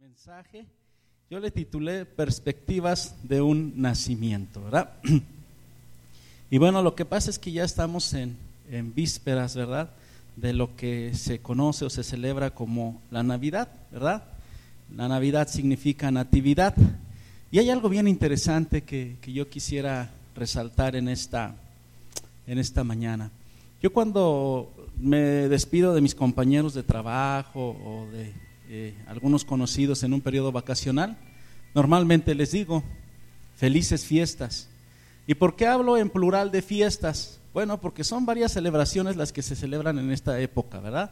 mensaje, 0.00 0.66
yo 1.30 1.40
le 1.40 1.50
titulé 1.50 2.04
Perspectivas 2.04 3.14
de 3.22 3.40
un 3.40 3.72
nacimiento, 3.76 4.62
¿verdad? 4.62 4.92
Y 6.50 6.58
bueno, 6.58 6.80
lo 6.80 6.94
que 6.94 7.04
pasa 7.04 7.28
es 7.28 7.40
que 7.40 7.50
ya 7.50 7.64
estamos 7.64 8.14
en, 8.14 8.36
en 8.70 8.94
vísperas, 8.94 9.56
¿verdad? 9.56 9.90
De 10.36 10.52
lo 10.52 10.76
que 10.76 11.12
se 11.14 11.40
conoce 11.40 11.84
o 11.84 11.90
se 11.90 12.04
celebra 12.04 12.50
como 12.50 13.00
la 13.10 13.24
Navidad, 13.24 13.68
¿verdad? 13.90 14.22
La 14.94 15.08
Navidad 15.08 15.48
significa 15.48 16.12
natividad. 16.12 16.74
Y 17.50 17.58
hay 17.58 17.70
algo 17.70 17.88
bien 17.88 18.06
interesante 18.06 18.82
que, 18.82 19.16
que 19.20 19.32
yo 19.32 19.48
quisiera 19.48 20.10
resaltar 20.36 20.94
en 20.94 21.08
esta, 21.08 21.56
en 22.46 22.58
esta 22.58 22.84
mañana. 22.84 23.32
Yo 23.82 23.92
cuando 23.92 24.72
me 24.96 25.18
despido 25.48 25.94
de 25.94 26.00
mis 26.00 26.14
compañeros 26.14 26.74
de 26.74 26.84
trabajo 26.84 27.76
o 27.84 28.06
de 28.12 28.45
eh, 28.68 28.94
algunos 29.06 29.44
conocidos 29.44 30.02
en 30.02 30.12
un 30.12 30.20
periodo 30.20 30.52
vacacional, 30.52 31.16
normalmente 31.74 32.34
les 32.34 32.52
digo, 32.52 32.82
felices 33.56 34.04
fiestas. 34.04 34.68
¿Y 35.26 35.34
por 35.34 35.56
qué 35.56 35.66
hablo 35.66 35.96
en 35.96 36.10
plural 36.10 36.50
de 36.50 36.62
fiestas? 36.62 37.40
Bueno, 37.52 37.80
porque 37.80 38.04
son 38.04 38.26
varias 38.26 38.52
celebraciones 38.52 39.16
las 39.16 39.32
que 39.32 39.42
se 39.42 39.56
celebran 39.56 39.98
en 39.98 40.10
esta 40.10 40.40
época, 40.40 40.80
¿verdad? 40.80 41.10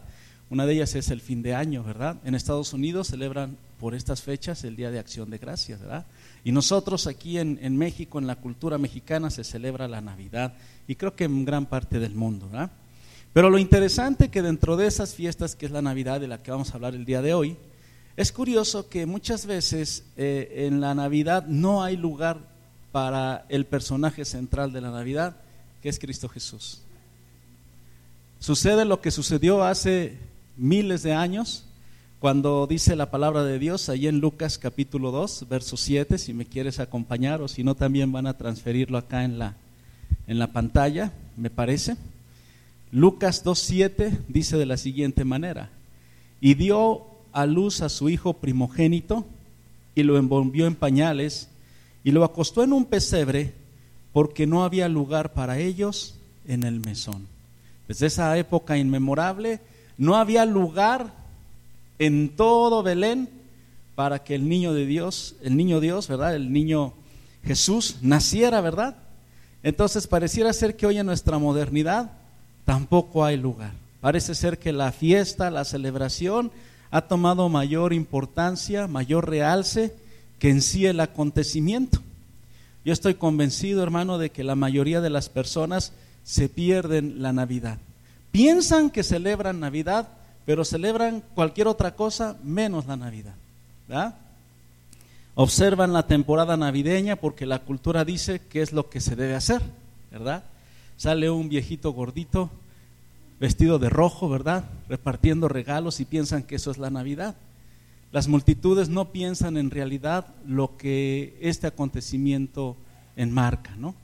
Una 0.51 0.67
de 0.67 0.75
ellas 0.75 0.95
es 0.95 1.11
el 1.11 1.21
fin 1.21 1.43
de 1.43 1.55
año, 1.55 1.83
¿verdad? 1.83 2.19
En 2.25 2.35
Estados 2.35 2.73
Unidos 2.73 3.09
celebran 3.09 3.57
por 3.79 3.95
estas 3.95 4.23
fechas 4.23 4.63
el 4.65 4.77
Día 4.77 4.91
de 4.91 4.99
Acción 4.99 5.31
de 5.31 5.39
Gracias, 5.39 5.81
¿verdad? 5.81 6.07
Y 6.45 6.53
nosotros 6.53 7.07
aquí 7.07 7.39
en, 7.39 7.59
en 7.63 7.77
México, 7.77 8.19
en 8.19 8.27
la 8.27 8.37
cultura 8.37 8.79
mexicana, 8.79 9.31
se 9.31 9.43
celebra 9.43 9.89
la 9.89 10.01
Navidad 10.01 10.55
y 10.87 10.97
creo 10.97 11.17
que 11.17 11.25
en 11.25 11.45
gran 11.45 11.67
parte 11.67 11.99
del 11.99 12.15
mundo, 12.15 12.49
¿verdad? 12.51 12.71
Pero 13.35 13.51
lo 13.51 13.59
interesante 13.59 14.29
que 14.29 14.43
dentro 14.43 14.77
de 14.77 14.87
esas 14.87 15.13
fiestas, 15.13 15.57
que 15.57 15.67
es 15.67 15.73
la 15.73 15.83
Navidad 15.83 16.21
de 16.21 16.29
la 16.29 16.41
que 16.41 16.53
vamos 16.53 16.71
a 16.71 16.75
hablar 16.75 16.95
el 16.95 17.05
día 17.05 17.21
de 17.21 17.35
hoy, 17.35 17.57
es 18.17 18.31
curioso 18.31 18.89
que 18.89 19.07
muchas 19.07 19.45
veces 19.45 20.05
eh, 20.17 20.67
en 20.69 20.81
la 20.81 20.95
Navidad 20.95 21.45
no 21.49 21.83
hay 21.83 21.97
lugar 21.97 22.39
para 22.93 23.45
el 23.49 23.67
personaje 23.67 24.25
central 24.25 24.73
de 24.73 24.81
la 24.81 24.93
Navidad, 24.93 25.35
que 25.83 25.89
es 25.89 25.99
Cristo 25.99 26.29
Jesús. 26.29 26.83
Sucede 28.39 28.85
lo 28.85 29.01
que 29.01 29.11
sucedió 29.11 29.65
hace 29.65 30.17
miles 30.57 31.03
de 31.03 31.15
años, 31.15 31.65
cuando 32.21 32.69
dice 32.69 32.95
la 32.95 33.11
palabra 33.11 33.43
de 33.43 33.59
Dios, 33.59 33.89
ahí 33.89 34.07
en 34.07 34.21
Lucas 34.21 34.59
capítulo 34.59 35.11
2, 35.11 35.47
verso 35.49 35.77
7, 35.77 36.19
si 36.19 36.33
me 36.33 36.47
quieres 36.47 36.79
acompañar 36.79 37.43
o 37.43 37.49
si 37.49 37.65
no 37.65 37.75
también 37.75 38.13
van 38.13 38.29
a 38.29 38.39
transferirlo 38.39 38.97
acá 38.97 39.25
en 39.25 39.41
la, 39.41 39.57
en 40.29 40.39
la 40.39 40.53
pantalla, 40.53 41.13
me 41.37 41.51
parece. 41.51 41.97
Lucas 42.95 43.45
2.7 43.45 44.21
dice 44.29 44.57
de 44.57 44.67
la 44.67 44.77
siguiente 44.77 45.25
manera, 45.25 45.69
y 46.41 46.55
dio 46.55 47.03
a 47.33 47.45
luz 47.45 47.81
a 47.83 47.89
su 47.89 48.09
hijo 48.09 48.35
primogénito 48.35 49.27
y 49.97 50.05
lo 50.05 50.17
envolvió 50.17 50.69
en 50.69 50.77
pañales 50.77 51.49
y 52.05 52.13
lo 52.13 52.23
acostó 52.23 52.63
en 52.63 52.73
un 52.73 52.85
pesebre 52.85 53.53
porque 54.13 54.47
no 54.47 54.63
había 54.63 54.89
lugar 54.89 55.33
para 55.33 55.59
ellos 55.59 56.15
en 56.47 56.63
el 56.63 56.79
mesón. 56.79 57.27
Desde 57.89 58.07
esa 58.07 58.39
época 58.39 58.79
inmemorable 58.79 59.59
no 59.99 60.15
había 60.15 60.47
lugar 60.47 61.13
en 61.99 62.29
todo 62.29 62.85
Belén 62.85 63.29
para 63.97 64.23
que 64.23 64.37
el 64.37 64.49
niño 64.49 64.73
de 64.73 64.87
Dios, 64.87 65.35
el 65.43 65.57
niño 65.57 65.81
Dios, 65.81 66.07
¿verdad? 66.07 66.37
El 66.37 66.53
niño 66.53 66.93
Jesús 67.43 67.97
naciera, 68.03 68.61
¿verdad? 68.61 68.99
Entonces 69.65 70.07
pareciera 70.07 70.53
ser 70.53 70.77
que 70.77 70.87
hoy 70.87 70.99
en 70.99 71.07
nuestra 71.07 71.39
modernidad 71.39 72.13
tampoco 72.65 73.25
hay 73.25 73.37
lugar. 73.37 73.73
Parece 74.01 74.35
ser 74.35 74.59
que 74.59 74.73
la 74.73 74.93
fiesta, 74.93 75.51
la 75.51 75.65
celebración 75.65 76.51
ha 76.91 77.03
tomado 77.03 77.49
mayor 77.49 77.93
importancia, 77.93 78.87
mayor 78.87 79.29
realce 79.29 79.95
que 80.39 80.51
en 80.51 80.63
sí 80.63 80.87
el 80.87 81.01
acontecimiento. 81.01 82.01
Yo 82.85 82.93
estoy 82.93 83.15
convencido, 83.15 83.83
hermano, 83.83 84.19
de 84.19 84.31
que 84.31 84.45
la 84.45 84.55
mayoría 84.55 85.01
de 85.01 85.11
las 85.11 85.29
personas 85.29 85.93
se 86.23 86.49
pierden 86.49 87.23
la 87.23 87.33
Navidad. 87.33 87.79
Piensan 88.31 88.91
que 88.91 89.03
celebran 89.03 89.61
Navidad, 89.61 90.09
pero 90.45 90.65
celebran 90.65 91.23
cualquier 91.35 91.67
otra 91.67 91.95
cosa 91.95 92.37
menos 92.43 92.87
la 92.87 92.97
Navidad. 92.97 93.35
¿verdad? 93.89 94.15
Observan 95.35 95.93
la 95.93 96.07
temporada 96.07 96.57
navideña 96.57 97.17
porque 97.17 97.47
la 97.47 97.61
cultura 97.61 98.05
dice 98.05 98.41
que 98.51 98.63
es 98.63 98.73
lo 98.73 98.89
que 98.89 99.01
se 99.01 99.17
debe 99.17 99.35
hacer, 99.35 99.63
¿verdad? 100.11 100.45
Sale 100.97 101.29
un 101.29 101.49
viejito 101.49 101.93
gordito 101.93 102.51
vestido 103.41 103.79
de 103.79 103.91
rojo, 103.91 104.29
¿verdad? 104.29 104.65
Repartiendo 104.89 105.49
regalos 105.49 106.01
y 106.01 106.05
piensan 106.05 106.45
que 106.45 106.57
eso 106.57 106.71
es 106.71 106.79
la 106.79 106.91
Navidad. 106.91 107.35
Las 108.13 108.29
multitudes 108.29 108.89
no 108.89 109.11
piensan 109.11 109.57
en 109.57 109.71
realidad 109.71 110.27
lo 110.47 110.77
que 110.77 111.37
este 111.41 111.67
acontecimiento 111.67 112.77
enmarca, 113.17 113.75
¿no? 113.77 113.95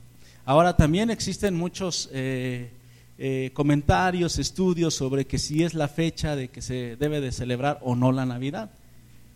Ahora 0.43 0.75
también 0.75 1.09
existen 1.09 1.55
muchos 1.55 2.09
eh, 2.11 2.71
eh, 3.17 3.51
comentarios, 3.53 4.37
estudios 4.37 4.95
sobre 4.95 5.25
que 5.25 5.39
si 5.39 5.63
es 5.63 5.73
la 5.75 5.87
fecha 5.87 6.35
de 6.35 6.49
que 6.49 6.61
se 6.61 6.97
debe 6.97 7.21
de 7.21 7.31
celebrar 7.31 7.79
o 7.83 7.95
no 7.95 8.11
la 8.11 8.25
Navidad. 8.25 8.71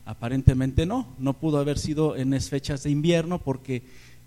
Aparentemente 0.05 0.85
no, 0.85 1.07
no 1.19 1.33
pudo 1.33 1.59
haber 1.59 1.79
sido 1.79 2.15
en 2.17 2.31
las 2.31 2.49
fechas 2.49 2.83
de 2.83 2.89
invierno 2.89 3.39
porque 3.39 3.83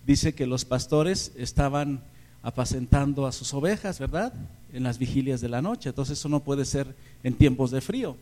dice 0.06 0.34
que 0.34 0.46
los 0.46 0.64
pastores 0.64 1.32
estaban 1.36 2.02
apacentando 2.42 3.26
a 3.26 3.32
sus 3.32 3.52
ovejas, 3.54 3.98
¿verdad? 3.98 4.32
En 4.72 4.82
las 4.82 4.98
vigilias 4.98 5.40
de 5.40 5.48
la 5.48 5.62
noche. 5.62 5.90
Entonces 5.90 6.18
eso 6.18 6.28
no 6.28 6.40
puede 6.40 6.64
ser 6.64 6.94
en 7.22 7.34
tiempos 7.34 7.70
de 7.70 7.80
frío. 7.80 8.16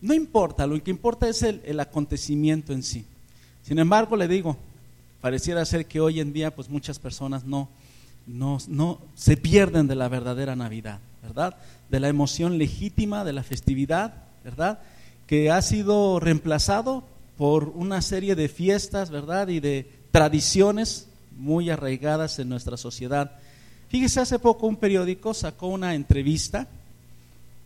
No 0.00 0.14
importa, 0.14 0.66
lo 0.66 0.82
que 0.82 0.90
importa 0.90 1.28
es 1.28 1.42
el, 1.42 1.78
acontecimiento 1.78 2.72
en 2.72 2.82
sí. 2.82 3.04
Sin 3.62 3.78
embargo, 3.78 4.16
le 4.16 4.26
digo, 4.26 4.56
pareciera 5.20 5.64
ser 5.64 5.86
que 5.86 6.00
hoy 6.00 6.18
en 6.18 6.32
día 6.32 6.54
pues 6.54 6.68
muchas 6.68 6.98
personas 6.98 7.44
no, 7.44 7.68
no, 8.26 8.58
no 8.66 8.98
se 9.14 9.36
pierden 9.36 9.86
de 9.86 9.94
la 9.94 10.08
verdadera 10.08 10.56
Navidad, 10.56 10.98
¿verdad? 11.22 11.56
De 11.88 12.00
la 12.00 12.08
emoción 12.08 12.58
legítima 12.58 13.24
de 13.24 13.32
la 13.32 13.44
festividad, 13.44 14.14
¿verdad? 14.42 14.80
Que 15.28 15.52
ha 15.52 15.62
sido 15.62 16.18
reemplazado 16.18 17.04
por 17.38 17.68
una 17.68 18.02
serie 18.02 18.34
de 18.34 18.48
fiestas, 18.48 19.10
¿verdad? 19.10 19.48
Y 19.48 19.60
de 19.60 19.88
tradiciones 20.10 21.06
muy 21.38 21.70
arraigadas 21.70 22.40
en 22.40 22.48
nuestra 22.48 22.76
sociedad 22.76 23.38
Fíjese, 23.92 24.20
hace 24.20 24.38
poco 24.38 24.66
un 24.66 24.76
periódico 24.76 25.34
sacó 25.34 25.66
una 25.66 25.94
entrevista, 25.94 26.66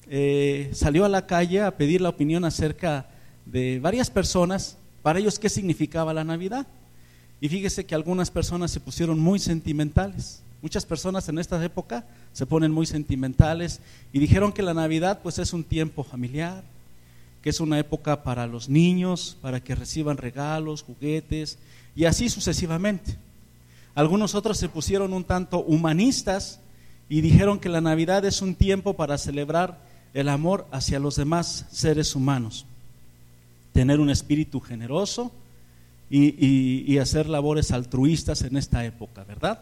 eh, 0.08 0.70
salió 0.72 1.04
a 1.04 1.08
la 1.08 1.24
calle 1.24 1.62
a 1.62 1.76
pedir 1.76 2.00
la 2.00 2.08
opinión 2.08 2.44
acerca 2.44 3.06
de 3.44 3.78
varias 3.78 4.10
personas, 4.10 4.76
para 5.02 5.20
ellos 5.20 5.38
qué 5.38 5.48
significaba 5.48 6.12
la 6.12 6.24
Navidad. 6.24 6.66
Y 7.40 7.48
fíjese 7.48 7.86
que 7.86 7.94
algunas 7.94 8.32
personas 8.32 8.72
se 8.72 8.80
pusieron 8.80 9.20
muy 9.20 9.38
sentimentales. 9.38 10.42
Muchas 10.62 10.84
personas 10.84 11.28
en 11.28 11.38
esta 11.38 11.64
época 11.64 12.04
se 12.32 12.44
ponen 12.44 12.72
muy 12.72 12.86
sentimentales 12.86 13.78
y 14.12 14.18
dijeron 14.18 14.52
que 14.52 14.62
la 14.62 14.74
Navidad 14.74 15.20
pues 15.22 15.38
es 15.38 15.52
un 15.52 15.62
tiempo 15.62 16.02
familiar, 16.02 16.64
que 17.40 17.50
es 17.50 17.60
una 17.60 17.78
época 17.78 18.24
para 18.24 18.48
los 18.48 18.68
niños, 18.68 19.36
para 19.40 19.62
que 19.62 19.76
reciban 19.76 20.16
regalos, 20.16 20.82
juguetes 20.82 21.56
y 21.94 22.04
así 22.04 22.28
sucesivamente. 22.28 23.16
Algunos 23.96 24.34
otros 24.34 24.58
se 24.58 24.68
pusieron 24.68 25.14
un 25.14 25.24
tanto 25.24 25.60
humanistas 25.60 26.60
y 27.08 27.22
dijeron 27.22 27.58
que 27.58 27.70
la 27.70 27.80
Navidad 27.80 28.26
es 28.26 28.42
un 28.42 28.54
tiempo 28.54 28.92
para 28.92 29.16
celebrar 29.16 29.80
el 30.12 30.28
amor 30.28 30.66
hacia 30.70 31.00
los 31.00 31.16
demás 31.16 31.64
seres 31.70 32.14
humanos, 32.14 32.66
tener 33.72 33.98
un 33.98 34.10
espíritu 34.10 34.60
generoso 34.60 35.32
y, 36.10 36.98
hacer 36.98 37.26
labores 37.26 37.72
altruistas 37.72 38.42
en 38.42 38.58
esta 38.58 38.84
época, 38.84 39.24
¿verdad? 39.24 39.60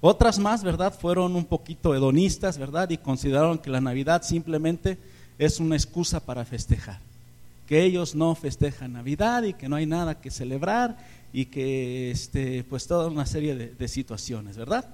Otras 0.00 0.40
más, 0.40 0.64
¿verdad? 0.64 0.92
Fueron 0.92 1.36
un 1.36 1.44
poquito 1.44 1.94
hedonistas, 1.94 2.58
¿verdad? 2.58 2.90
Y 2.90 2.98
consideraron 2.98 3.58
que 3.58 3.70
la 3.70 3.80
Navidad 3.80 4.22
simplemente 4.22 4.98
es 5.38 5.60
una 5.60 5.76
excusa 5.76 6.18
para 6.18 6.44
festejar. 6.44 6.98
Que 7.72 7.84
ellos 7.84 8.14
no 8.14 8.34
festejan 8.34 8.92
Navidad 8.92 9.44
y 9.44 9.54
que 9.54 9.66
no 9.66 9.76
hay 9.76 9.86
nada 9.86 10.20
que 10.20 10.30
celebrar 10.30 10.98
y 11.32 11.46
que 11.46 12.10
este, 12.10 12.64
pues 12.64 12.86
toda 12.86 13.08
una 13.08 13.24
serie 13.24 13.54
de, 13.54 13.88
situaciones, 13.88 14.58
¿verdad? 14.58 14.84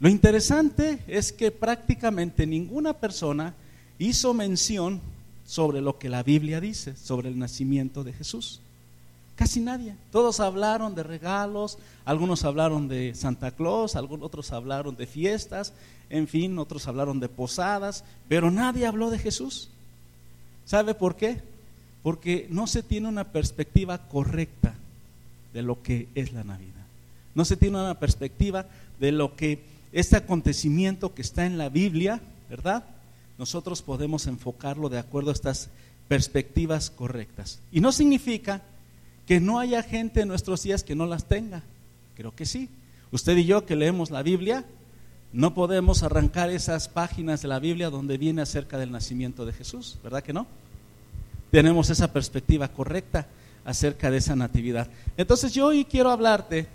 Lo 0.00 0.08
interesante 0.08 0.98
es 1.06 1.32
que 1.32 1.52
prácticamente 1.52 2.48
ninguna 2.48 2.94
persona 2.94 3.54
hizo 4.00 4.34
mención 4.34 5.00
sobre 5.46 5.80
lo 5.80 5.96
que 6.00 6.08
la 6.08 6.24
Biblia 6.24 6.60
dice, 6.60 6.96
sobre 6.96 7.28
el 7.28 7.38
nacimiento 7.38 8.02
de 8.02 8.12
Jesús. 8.12 8.58
Casi 9.36 9.60
nadie. 9.60 9.94
Todos 10.10 10.40
hablaron 10.40 10.96
de 10.96 11.04
regalos, 11.04 11.78
algunos 12.04 12.42
hablaron 12.42 12.88
de 12.88 13.14
Santa 13.14 13.52
Claus, 13.52 13.94
algunos 13.94 14.26
otros 14.26 14.50
hablaron 14.50 14.96
de 14.96 15.06
fiestas, 15.06 15.72
en 16.10 16.26
fin, 16.26 16.58
otros 16.58 16.88
hablaron 16.88 17.20
de 17.20 17.28
posadas, 17.28 18.02
pero 18.26 18.50
nadie 18.50 18.84
habló 18.84 19.10
de 19.10 19.20
Jesús. 19.20 19.70
¿Sabe 20.64 20.94
por 20.94 21.14
qué? 21.14 21.53
Porque 22.04 22.46
no 22.50 22.66
se 22.66 22.82
tiene 22.82 23.08
una 23.08 23.32
perspectiva 23.32 24.06
correcta 24.08 24.74
de 25.54 25.62
lo 25.62 25.82
que 25.82 26.06
es 26.14 26.34
la 26.34 26.44
Navidad. 26.44 26.84
No 27.34 27.46
se 27.46 27.56
tiene 27.56 27.80
una 27.80 27.98
perspectiva 27.98 28.66
de 29.00 29.10
lo 29.10 29.34
que 29.36 29.64
este 29.90 30.16
acontecimiento 30.16 31.14
que 31.14 31.22
está 31.22 31.46
en 31.46 31.56
la 31.56 31.70
Biblia, 31.70 32.20
¿verdad? 32.50 32.84
Nosotros 33.38 33.80
podemos 33.80 34.26
enfocarlo 34.26 34.90
de 34.90 34.98
acuerdo 34.98 35.30
a 35.30 35.32
estas 35.32 35.70
perspectivas 36.06 36.90
correctas. 36.90 37.60
Y 37.72 37.80
no 37.80 37.90
significa 37.90 38.60
que 39.26 39.40
no 39.40 39.58
haya 39.58 39.82
gente 39.82 40.20
en 40.20 40.28
nuestros 40.28 40.62
días 40.62 40.84
que 40.84 40.94
no 40.94 41.06
las 41.06 41.24
tenga. 41.24 41.62
Creo 42.16 42.34
que 42.36 42.44
sí. 42.44 42.68
Usted 43.12 43.34
y 43.38 43.46
yo 43.46 43.64
que 43.64 43.76
leemos 43.76 44.10
la 44.10 44.22
Biblia, 44.22 44.66
no 45.32 45.54
podemos 45.54 46.02
arrancar 46.02 46.50
esas 46.50 46.88
páginas 46.88 47.40
de 47.40 47.48
la 47.48 47.60
Biblia 47.60 47.88
donde 47.88 48.18
viene 48.18 48.42
acerca 48.42 48.76
del 48.76 48.90
nacimiento 48.90 49.46
de 49.46 49.54
Jesús, 49.54 49.98
¿verdad 50.04 50.22
que 50.22 50.34
no? 50.34 50.46
Tenemos 51.54 51.88
esa 51.88 52.12
perspectiva 52.12 52.66
correcta 52.66 53.28
acerca 53.64 54.10
de 54.10 54.16
esa 54.16 54.34
natividad. 54.34 54.88
Entonces 55.16 55.52
yo 55.52 55.66
hoy 55.66 55.84
quiero 55.84 56.10
hablarte 56.10 56.66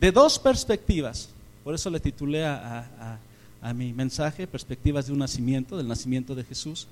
de 0.00 0.10
dos 0.10 0.38
perspectivas, 0.38 1.28
por 1.62 1.74
eso 1.74 1.90
le 1.90 2.00
titulé 2.00 2.46
a, 2.46 3.18
a 3.60 3.74
mi 3.74 3.92
mensaje, 3.92 4.46
Perspectivas 4.46 5.06
de 5.06 5.12
un 5.12 5.18
nacimiento, 5.18 5.76
del 5.76 5.86
nacimiento 5.86 6.34
de 6.34 6.44
Jesús. 6.44 6.86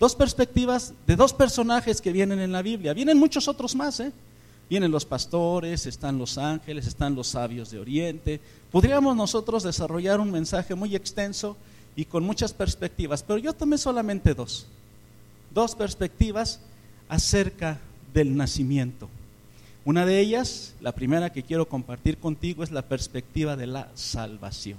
Dos 0.00 0.16
perspectivas 0.16 0.92
de 1.06 1.14
dos 1.14 1.32
personajes 1.32 2.00
que 2.00 2.10
vienen 2.10 2.40
en 2.40 2.50
la 2.50 2.60
Biblia. 2.60 2.92
Vienen 2.92 3.18
muchos 3.18 3.46
otros 3.46 3.76
más, 3.76 4.00
¿eh? 4.00 4.10
Vienen 4.68 4.90
los 4.90 5.04
pastores, 5.04 5.86
están 5.86 6.18
los 6.18 6.38
ángeles, 6.38 6.88
están 6.88 7.14
los 7.14 7.28
sabios 7.28 7.70
de 7.70 7.78
Oriente. 7.78 8.40
Podríamos 8.72 9.14
nosotros 9.14 9.62
desarrollar 9.62 10.18
un 10.18 10.32
mensaje 10.32 10.74
muy 10.74 10.96
extenso 10.96 11.56
y 11.94 12.04
con 12.04 12.24
muchas 12.24 12.52
perspectivas, 12.52 13.22
pero 13.22 13.38
yo 13.38 13.52
tomé 13.52 13.78
solamente 13.78 14.34
dos. 14.34 14.66
Dos 15.54 15.74
perspectivas 15.76 16.60
acerca 17.08 17.78
del 18.12 18.36
nacimiento. 18.36 19.08
Una 19.84 20.04
de 20.04 20.18
ellas, 20.18 20.74
la 20.80 20.92
primera 20.92 21.30
que 21.30 21.42
quiero 21.42 21.68
compartir 21.68 22.18
contigo, 22.18 22.64
es 22.64 22.70
la 22.70 22.82
perspectiva 22.82 23.54
de 23.54 23.66
la 23.66 23.88
salvación. 23.94 24.78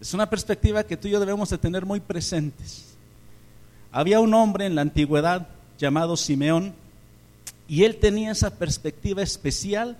Es 0.00 0.14
una 0.14 0.30
perspectiva 0.30 0.84
que 0.84 0.96
tú 0.96 1.08
y 1.08 1.10
yo 1.10 1.20
debemos 1.20 1.50
de 1.50 1.58
tener 1.58 1.84
muy 1.84 2.00
presentes. 2.00 2.94
Había 3.90 4.20
un 4.20 4.32
hombre 4.32 4.66
en 4.66 4.76
la 4.76 4.82
antigüedad 4.82 5.48
llamado 5.78 6.16
Simeón 6.16 6.72
y 7.66 7.84
él 7.84 7.96
tenía 7.96 8.30
esa 8.30 8.50
perspectiva 8.50 9.22
especial 9.22 9.96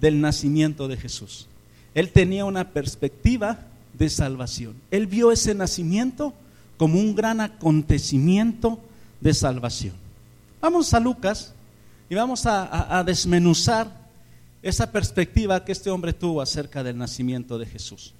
del 0.00 0.20
nacimiento 0.20 0.88
de 0.88 0.96
Jesús. 0.96 1.48
Él 1.94 2.12
tenía 2.12 2.44
una 2.44 2.68
perspectiva 2.68 3.58
de 3.92 4.08
salvación. 4.08 4.74
Él 4.90 5.06
vio 5.06 5.32
ese 5.32 5.54
nacimiento 5.54 6.32
como 6.80 6.98
un 6.98 7.14
gran 7.14 7.42
acontecimiento 7.42 8.78
de 9.20 9.34
salvación. 9.34 9.92
Vamos 10.62 10.94
a 10.94 10.98
Lucas 10.98 11.52
y 12.08 12.14
vamos 12.14 12.46
a, 12.46 13.04
desmenuzar 13.04 13.94
esa 14.62 14.90
perspectiva 14.90 15.62
que 15.62 15.72
este 15.72 15.90
hombre 15.90 16.14
tuvo 16.14 16.40
acerca 16.40 16.82
del 16.82 16.96
nacimiento 16.96 17.58
de 17.58 17.66
Jesús. 17.66 18.14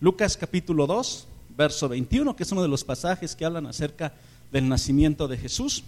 Lucas 0.00 0.36
capítulo 0.36 0.86
2, 0.86 1.26
verso 1.56 1.88
21, 1.88 2.36
que 2.36 2.44
es 2.44 2.52
uno 2.52 2.62
de 2.62 2.68
los 2.68 2.84
pasajes 2.84 3.34
que 3.34 3.44
hablan 3.44 3.66
acerca 3.66 4.12
del 4.52 4.68
nacimiento 4.68 5.26
de 5.26 5.36
Jesús, 5.36 5.82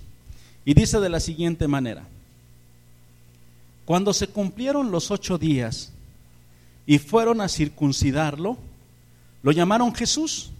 y 0.64 0.74
dice 0.74 0.98
de 0.98 1.10
la 1.10 1.20
siguiente 1.20 1.68
manera, 1.68 2.08
cuando 3.84 4.12
se 4.12 4.26
cumplieron 4.26 4.90
los 4.90 5.12
ocho 5.12 5.38
días 5.38 5.92
y 6.86 6.98
fueron 6.98 7.40
a 7.40 7.48
circuncidarlo, 7.48 8.58
lo 9.44 9.52
llamaron 9.52 9.94
Jesús, 9.94 10.50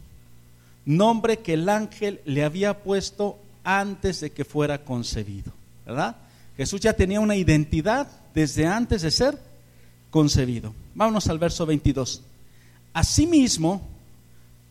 nombre 0.96 1.38
que 1.38 1.54
el 1.54 1.68
ángel 1.68 2.20
le 2.24 2.44
había 2.44 2.82
puesto 2.82 3.38
antes 3.64 4.20
de 4.20 4.30
que 4.30 4.44
fuera 4.44 4.84
concebido, 4.84 5.52
¿verdad? 5.86 6.16
Jesús 6.56 6.80
ya 6.80 6.92
tenía 6.92 7.20
una 7.20 7.36
identidad 7.36 8.08
desde 8.34 8.66
antes 8.66 9.02
de 9.02 9.10
ser 9.10 9.38
concebido. 10.10 10.74
Vámonos 10.94 11.28
al 11.28 11.38
verso 11.38 11.66
22. 11.66 12.22
Asimismo, 12.92 13.82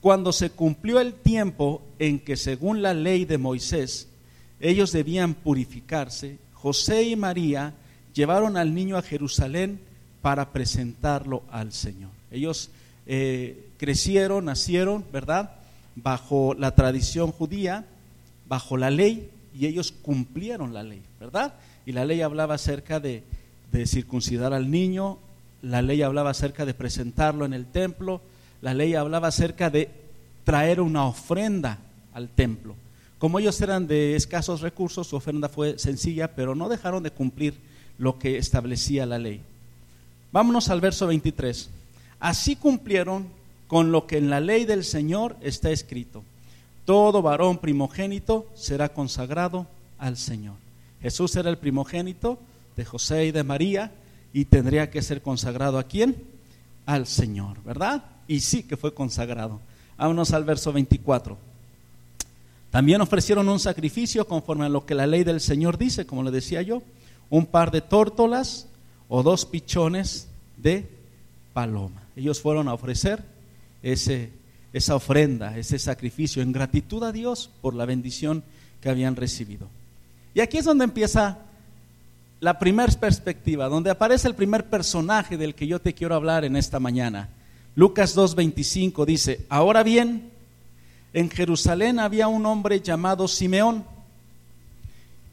cuando 0.01 0.31
se 0.31 0.49
cumplió 0.49 0.99
el 0.99 1.13
tiempo 1.13 1.81
en 1.97 2.19
que 2.19 2.37
según 2.37 2.81
la 2.81 2.93
ley 2.93 3.25
de 3.25 3.37
Moisés 3.37 4.07
ellos 4.59 4.91
debían 4.91 5.33
purificarse, 5.33 6.37
José 6.53 7.03
y 7.03 7.15
María 7.15 7.73
llevaron 8.13 8.57
al 8.57 8.73
niño 8.73 8.97
a 8.97 9.01
Jerusalén 9.01 9.79
para 10.21 10.51
presentarlo 10.51 11.43
al 11.49 11.71
Señor. 11.71 12.11
Ellos 12.31 12.69
eh, 13.05 13.69
crecieron, 13.77 14.45
nacieron, 14.45 15.05
¿verdad? 15.11 15.58
Bajo 15.95 16.53
la 16.57 16.75
tradición 16.75 17.31
judía, 17.31 17.85
bajo 18.47 18.77
la 18.77 18.89
ley, 18.89 19.29
y 19.53 19.65
ellos 19.65 19.91
cumplieron 19.91 20.73
la 20.73 20.83
ley, 20.83 21.01
¿verdad? 21.19 21.53
Y 21.85 21.91
la 21.91 22.05
ley 22.05 22.21
hablaba 22.21 22.55
acerca 22.55 22.99
de, 22.99 23.23
de 23.71 23.87
circuncidar 23.87 24.53
al 24.53 24.71
niño, 24.71 25.17
la 25.61 25.81
ley 25.81 26.01
hablaba 26.01 26.29
acerca 26.29 26.65
de 26.65 26.73
presentarlo 26.73 27.45
en 27.45 27.53
el 27.53 27.65
templo, 27.65 28.21
la 28.61 28.73
ley 28.73 28.95
hablaba 28.95 29.27
acerca 29.27 29.69
de 29.69 29.89
traer 30.43 30.81
una 30.81 31.05
ofrenda 31.05 31.79
al 32.13 32.29
templo. 32.29 32.75
Como 33.17 33.39
ellos 33.39 33.59
eran 33.61 33.87
de 33.87 34.15
escasos 34.15 34.61
recursos, 34.61 35.07
su 35.07 35.17
ofrenda 35.17 35.49
fue 35.49 35.77
sencilla, 35.77 36.35
pero 36.35 36.55
no 36.55 36.69
dejaron 36.69 37.03
de 37.03 37.11
cumplir 37.11 37.55
lo 37.97 38.17
que 38.17 38.37
establecía 38.37 39.05
la 39.05 39.19
ley. 39.19 39.41
Vámonos 40.31 40.69
al 40.69 40.79
verso 40.79 41.07
23. 41.07 41.69
Así 42.19 42.55
cumplieron 42.55 43.27
con 43.69 43.91
lo 43.93 44.07
que 44.07 44.17
en 44.17 44.31
la 44.31 44.41
ley 44.41 44.65
del 44.65 44.83
Señor 44.83 45.37
está 45.41 45.69
escrito. 45.69 46.23
Todo 46.85 47.21
varón 47.21 47.59
primogénito 47.59 48.47
será 48.55 48.89
consagrado 48.89 49.67
al 49.99 50.17
Señor. 50.17 50.55
Jesús 51.01 51.35
era 51.35 51.51
el 51.51 51.59
primogénito 51.59 52.39
de 52.75 52.83
José 52.83 53.27
y 53.27 53.31
de 53.31 53.43
María, 53.43 53.91
y 54.33 54.45
tendría 54.45 54.89
que 54.89 55.03
ser 55.03 55.21
consagrado 55.21 55.77
a 55.77 55.83
quién? 55.83 56.15
Al 56.87 57.05
Señor, 57.05 57.63
¿verdad? 57.63 58.03
Y 58.27 58.39
sí 58.39 58.63
que 58.63 58.75
fue 58.75 58.93
consagrado. 58.93 59.59
Vámonos 59.97 60.33
al 60.33 60.45
verso 60.45 60.73
24. 60.73 61.37
También 62.71 63.01
ofrecieron 63.01 63.49
un 63.49 63.59
sacrificio 63.59 64.27
conforme 64.27 64.65
a 64.65 64.69
lo 64.69 64.85
que 64.85 64.95
la 64.95 65.05
ley 65.05 65.23
del 65.23 65.41
Señor 65.41 65.77
dice, 65.77 66.07
como 66.07 66.23
le 66.23 66.31
decía 66.31 66.63
yo, 66.63 66.81
un 67.29 67.45
par 67.45 67.69
de 67.69 67.81
tórtolas 67.81 68.67
o 69.07 69.21
dos 69.21 69.45
pichones 69.45 70.27
de 70.57 70.89
paloma. 71.53 72.01
Ellos 72.15 72.41
fueron 72.41 72.67
a 72.67 72.73
ofrecer 72.73 73.23
ese, 73.83 74.31
esa 74.73 74.95
ofrenda, 74.95 75.57
ese 75.57 75.79
sacrificio 75.79 76.41
en 76.41 76.51
gratitud 76.51 77.03
a 77.03 77.11
Dios 77.11 77.49
por 77.61 77.73
la 77.73 77.85
bendición 77.85 78.43
que 78.81 78.89
habían 78.89 79.15
recibido. 79.15 79.67
Y 80.33 80.41
aquí 80.41 80.57
es 80.57 80.65
donde 80.65 80.85
empieza 80.85 81.39
la 82.39 82.57
primera 82.59 82.91
perspectiva, 82.93 83.67
donde 83.67 83.89
aparece 83.89 84.27
el 84.27 84.35
primer 84.35 84.69
personaje 84.69 85.37
del 85.37 85.55
que 85.55 85.67
yo 85.67 85.79
te 85.79 85.93
quiero 85.93 86.15
hablar 86.15 86.45
en 86.45 86.55
esta 86.55 86.79
mañana. 86.79 87.29
Lucas 87.75 88.15
2.25 88.15 89.05
dice, 89.05 89.45
ahora 89.49 89.83
bien, 89.83 90.31
en 91.13 91.29
Jerusalén 91.29 91.99
había 91.99 92.27
un 92.27 92.45
hombre 92.45 92.81
llamado 92.81 93.27
Simeón, 93.27 93.83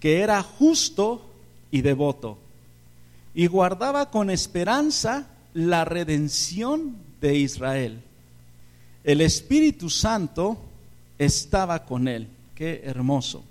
que 0.00 0.20
era 0.20 0.42
justo 0.42 1.22
y 1.70 1.82
devoto, 1.82 2.38
y 3.34 3.46
guardaba 3.46 4.10
con 4.10 4.30
esperanza 4.30 5.26
la 5.54 5.84
redención 5.84 6.96
de 7.20 7.36
Israel. 7.36 8.02
El 9.06 9.22
Espíritu 9.22 9.88
Santo 9.88 10.58
estaba 11.18 11.86
con 11.86 12.08
él. 12.08 12.28
Qué 12.54 12.82
hermoso. 12.84 13.42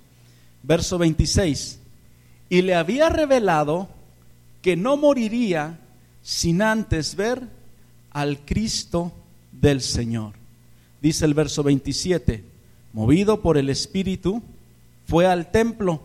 Verso 0.61 0.99
26 0.99 1.79
y 2.49 2.61
le 2.61 2.75
había 2.75 3.09
revelado 3.09 3.87
que 4.61 4.75
no 4.75 4.97
moriría 4.97 5.79
sin 6.21 6.61
antes 6.61 7.15
ver 7.15 7.41
al 8.11 8.39
Cristo 8.39 9.11
del 9.51 9.81
Señor. 9.81 10.33
Dice 11.01 11.25
el 11.25 11.33
verso 11.33 11.63
27, 11.63 12.43
movido 12.93 13.41
por 13.41 13.57
el 13.57 13.69
Espíritu, 13.69 14.41
fue 15.07 15.25
al 15.27 15.51
templo 15.51 16.01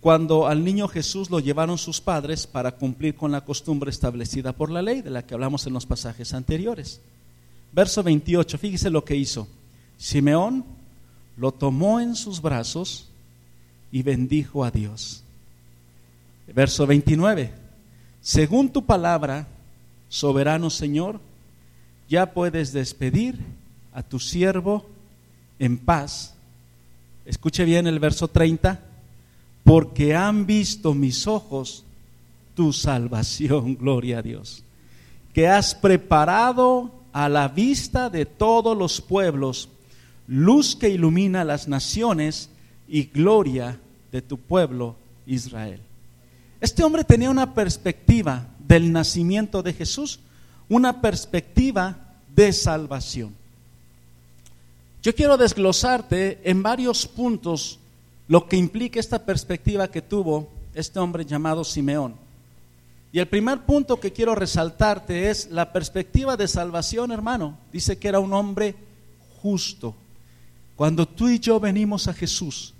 cuando 0.00 0.46
al 0.46 0.62
niño 0.64 0.86
Jesús 0.86 1.30
lo 1.30 1.40
llevaron 1.40 1.78
sus 1.78 2.00
padres 2.00 2.46
para 2.46 2.72
cumplir 2.72 3.14
con 3.14 3.32
la 3.32 3.40
costumbre 3.40 3.90
establecida 3.90 4.52
por 4.52 4.70
la 4.70 4.82
ley, 4.82 5.00
de 5.00 5.10
la 5.10 5.24
que 5.24 5.34
hablamos 5.34 5.66
en 5.66 5.72
los 5.72 5.86
pasajes 5.86 6.34
anteriores. 6.34 7.00
Verso 7.74 8.04
28, 8.04 8.56
fíjese 8.56 8.88
lo 8.88 9.04
que 9.04 9.16
hizo. 9.16 9.48
Simeón 9.98 10.64
lo 11.36 11.50
tomó 11.50 11.98
en 11.98 12.14
sus 12.14 12.40
brazos 12.40 13.08
y 13.90 14.02
bendijo 14.02 14.64
a 14.64 14.70
Dios. 14.70 15.24
Verso 16.54 16.86
29. 16.86 17.52
Según 18.20 18.68
tu 18.68 18.84
palabra, 18.84 19.48
soberano 20.08 20.70
Señor, 20.70 21.20
ya 22.08 22.32
puedes 22.32 22.72
despedir 22.72 23.40
a 23.92 24.04
tu 24.04 24.20
siervo 24.20 24.86
en 25.58 25.78
paz. 25.78 26.34
Escuche 27.24 27.64
bien 27.64 27.88
el 27.88 27.98
verso 27.98 28.28
30. 28.28 28.80
Porque 29.64 30.14
han 30.14 30.46
visto 30.46 30.94
mis 30.94 31.26
ojos 31.26 31.84
tu 32.54 32.72
salvación, 32.72 33.76
gloria 33.80 34.18
a 34.18 34.22
Dios, 34.22 34.62
que 35.32 35.48
has 35.48 35.74
preparado 35.74 37.03
a 37.14 37.28
la 37.28 37.46
vista 37.46 38.10
de 38.10 38.26
todos 38.26 38.76
los 38.76 39.00
pueblos, 39.00 39.68
luz 40.26 40.74
que 40.74 40.88
ilumina 40.88 41.44
las 41.44 41.68
naciones 41.68 42.50
y 42.88 43.04
gloria 43.04 43.78
de 44.10 44.20
tu 44.20 44.36
pueblo 44.36 44.96
Israel. 45.24 45.80
Este 46.60 46.82
hombre 46.82 47.04
tenía 47.04 47.30
una 47.30 47.54
perspectiva 47.54 48.48
del 48.58 48.90
nacimiento 48.90 49.62
de 49.62 49.72
Jesús, 49.72 50.18
una 50.68 51.00
perspectiva 51.00 51.96
de 52.34 52.52
salvación. 52.52 53.32
Yo 55.00 55.14
quiero 55.14 55.36
desglosarte 55.36 56.40
en 56.42 56.64
varios 56.64 57.06
puntos 57.06 57.78
lo 58.26 58.48
que 58.48 58.56
implica 58.56 58.98
esta 58.98 59.24
perspectiva 59.24 59.86
que 59.86 60.02
tuvo 60.02 60.48
este 60.74 60.98
hombre 60.98 61.24
llamado 61.24 61.62
Simeón. 61.62 62.23
Y 63.14 63.20
el 63.20 63.28
primer 63.28 63.60
punto 63.60 64.00
que 64.00 64.12
quiero 64.12 64.34
resaltarte 64.34 65.30
es 65.30 65.48
la 65.52 65.72
perspectiva 65.72 66.36
de 66.36 66.48
salvación, 66.48 67.12
hermano. 67.12 67.56
Dice 67.72 67.96
que 67.96 68.08
era 68.08 68.18
un 68.18 68.32
hombre 68.32 68.74
justo. 69.40 69.94
Cuando 70.74 71.06
tú 71.06 71.28
y 71.28 71.38
yo 71.38 71.60
venimos 71.60 72.08
a 72.08 72.12
Jesús 72.12 72.74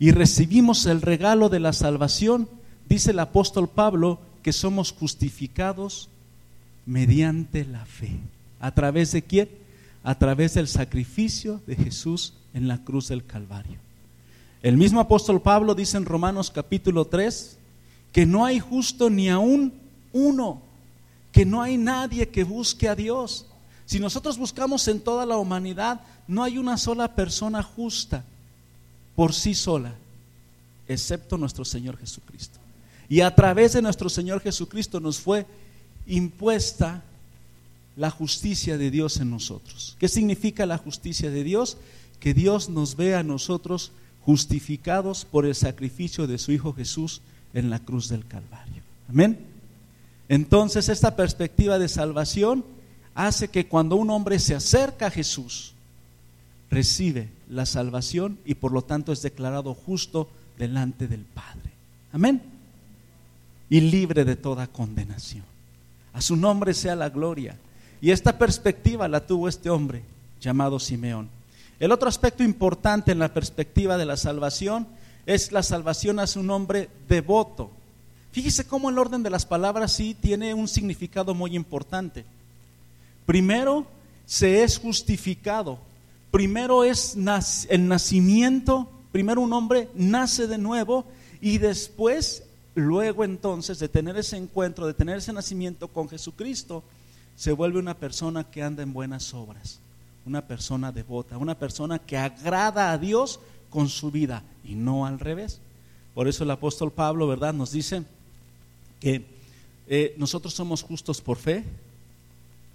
y 0.00 0.10
recibimos 0.10 0.84
el 0.86 1.00
regalo 1.00 1.48
de 1.48 1.60
la 1.60 1.72
salvación, 1.72 2.48
dice 2.88 3.12
el 3.12 3.20
apóstol 3.20 3.68
Pablo 3.68 4.18
que 4.42 4.52
somos 4.52 4.90
justificados 4.90 6.08
mediante 6.84 7.64
la 7.64 7.86
fe. 7.86 8.18
¿A 8.58 8.72
través 8.74 9.12
de 9.12 9.22
quién? 9.22 9.48
A 10.02 10.18
través 10.18 10.54
del 10.54 10.66
sacrificio 10.66 11.60
de 11.68 11.76
Jesús 11.76 12.34
en 12.52 12.66
la 12.66 12.82
cruz 12.82 13.06
del 13.06 13.24
Calvario. 13.24 13.78
El 14.60 14.76
mismo 14.76 14.98
apóstol 14.98 15.40
Pablo 15.40 15.76
dice 15.76 15.98
en 15.98 16.04
Romanos 16.04 16.50
capítulo 16.50 17.04
3 17.04 17.57
que 18.18 18.26
no 18.26 18.44
hay 18.44 18.58
justo 18.58 19.10
ni 19.10 19.28
aún 19.28 19.72
uno, 20.12 20.60
que 21.30 21.46
no 21.46 21.62
hay 21.62 21.78
nadie 21.78 22.28
que 22.28 22.42
busque 22.42 22.88
a 22.88 22.96
Dios. 22.96 23.46
Si 23.86 24.00
nosotros 24.00 24.36
buscamos 24.36 24.88
en 24.88 24.98
toda 24.98 25.24
la 25.24 25.36
humanidad, 25.36 26.00
no 26.26 26.42
hay 26.42 26.58
una 26.58 26.78
sola 26.78 27.14
persona 27.14 27.62
justa 27.62 28.24
por 29.14 29.32
sí 29.32 29.54
sola, 29.54 29.94
excepto 30.88 31.38
nuestro 31.38 31.64
Señor 31.64 31.96
Jesucristo. 31.96 32.58
Y 33.08 33.20
a 33.20 33.32
través 33.32 33.74
de 33.74 33.82
nuestro 33.82 34.08
Señor 34.08 34.40
Jesucristo 34.40 34.98
nos 34.98 35.20
fue 35.20 35.46
impuesta 36.08 37.04
la 37.96 38.10
justicia 38.10 38.76
de 38.78 38.90
Dios 38.90 39.18
en 39.18 39.30
nosotros. 39.30 39.94
¿Qué 40.00 40.08
significa 40.08 40.66
la 40.66 40.78
justicia 40.78 41.30
de 41.30 41.44
Dios? 41.44 41.76
Que 42.18 42.34
Dios 42.34 42.68
nos 42.68 42.96
ve 42.96 43.14
a 43.14 43.22
nosotros 43.22 43.92
justificados 44.22 45.24
por 45.24 45.46
el 45.46 45.54
sacrificio 45.54 46.26
de 46.26 46.38
su 46.38 46.50
Hijo 46.50 46.72
Jesús 46.72 47.22
en 47.54 47.70
la 47.70 47.78
cruz 47.78 48.08
del 48.08 48.26
Calvario. 48.26 48.82
Amén. 49.08 49.38
Entonces 50.28 50.88
esta 50.88 51.16
perspectiva 51.16 51.78
de 51.78 51.88
salvación 51.88 52.64
hace 53.14 53.48
que 53.48 53.66
cuando 53.66 53.96
un 53.96 54.10
hombre 54.10 54.38
se 54.38 54.54
acerca 54.54 55.06
a 55.06 55.10
Jesús, 55.10 55.72
recibe 56.70 57.30
la 57.48 57.66
salvación 57.66 58.38
y 58.44 58.54
por 58.54 58.72
lo 58.72 58.82
tanto 58.82 59.12
es 59.12 59.22
declarado 59.22 59.74
justo 59.74 60.28
delante 60.58 61.08
del 61.08 61.22
Padre. 61.22 61.72
Amén. 62.12 62.42
Y 63.70 63.80
libre 63.80 64.24
de 64.24 64.36
toda 64.36 64.66
condenación. 64.66 65.44
A 66.12 66.20
su 66.20 66.36
nombre 66.36 66.74
sea 66.74 66.96
la 66.96 67.08
gloria. 67.08 67.56
Y 68.00 68.10
esta 68.10 68.38
perspectiva 68.38 69.08
la 69.08 69.26
tuvo 69.26 69.48
este 69.48 69.70
hombre 69.70 70.02
llamado 70.40 70.78
Simeón. 70.78 71.28
El 71.80 71.92
otro 71.92 72.08
aspecto 72.08 72.42
importante 72.42 73.12
en 73.12 73.18
la 73.18 73.32
perspectiva 73.32 73.96
de 73.96 74.04
la 74.04 74.16
salvación 74.16 74.86
es 75.28 75.52
la 75.52 75.62
salvación 75.62 76.18
hacia 76.20 76.40
un 76.40 76.48
hombre 76.48 76.88
devoto. 77.06 77.70
Fíjese 78.32 78.66
cómo 78.66 78.88
el 78.88 78.98
orden 78.98 79.22
de 79.22 79.28
las 79.28 79.44
palabras 79.44 79.92
sí 79.92 80.16
tiene 80.18 80.54
un 80.54 80.66
significado 80.66 81.34
muy 81.34 81.54
importante. 81.54 82.24
Primero 83.26 83.86
se 84.24 84.62
es 84.62 84.78
justificado. 84.78 85.80
Primero 86.30 86.82
es 86.82 87.14
el 87.68 87.88
nacimiento. 87.88 88.90
Primero 89.12 89.42
un 89.42 89.52
hombre 89.52 89.90
nace 89.94 90.46
de 90.46 90.56
nuevo 90.56 91.04
y 91.42 91.58
después, 91.58 92.44
luego 92.74 93.22
entonces 93.22 93.78
de 93.78 93.90
tener 93.90 94.16
ese 94.16 94.38
encuentro, 94.38 94.86
de 94.86 94.94
tener 94.94 95.18
ese 95.18 95.34
nacimiento 95.34 95.88
con 95.88 96.08
Jesucristo, 96.08 96.82
se 97.36 97.52
vuelve 97.52 97.78
una 97.78 97.98
persona 97.98 98.44
que 98.44 98.62
anda 98.62 98.82
en 98.82 98.94
buenas 98.94 99.34
obras 99.34 99.78
una 100.28 100.46
persona 100.46 100.92
devota, 100.92 101.38
una 101.38 101.58
persona 101.58 101.98
que 101.98 102.18
agrada 102.18 102.92
a 102.92 102.98
Dios 102.98 103.40
con 103.70 103.88
su 103.88 104.10
vida 104.10 104.42
y 104.64 104.74
no 104.74 105.06
al 105.06 105.20
revés. 105.20 105.60
Por 106.14 106.28
eso 106.28 106.44
el 106.44 106.50
apóstol 106.50 106.92
Pablo, 106.92 107.26
¿verdad?, 107.26 107.54
nos 107.54 107.72
dice 107.72 108.02
que 109.00 109.24
eh, 109.86 110.14
nosotros 110.18 110.52
somos 110.54 110.82
justos 110.82 111.20
por 111.20 111.38
fe, 111.38 111.64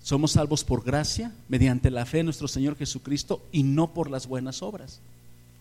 somos 0.02 0.32
salvos 0.32 0.64
por 0.64 0.84
gracia, 0.84 1.32
mediante 1.48 1.92
la 1.92 2.06
fe 2.06 2.20
en 2.20 2.26
nuestro 2.26 2.48
Señor 2.48 2.76
Jesucristo 2.76 3.42
y 3.52 3.64
no 3.64 3.94
por 3.94 4.10
las 4.10 4.28
buenas 4.28 4.62
obras, 4.62 5.00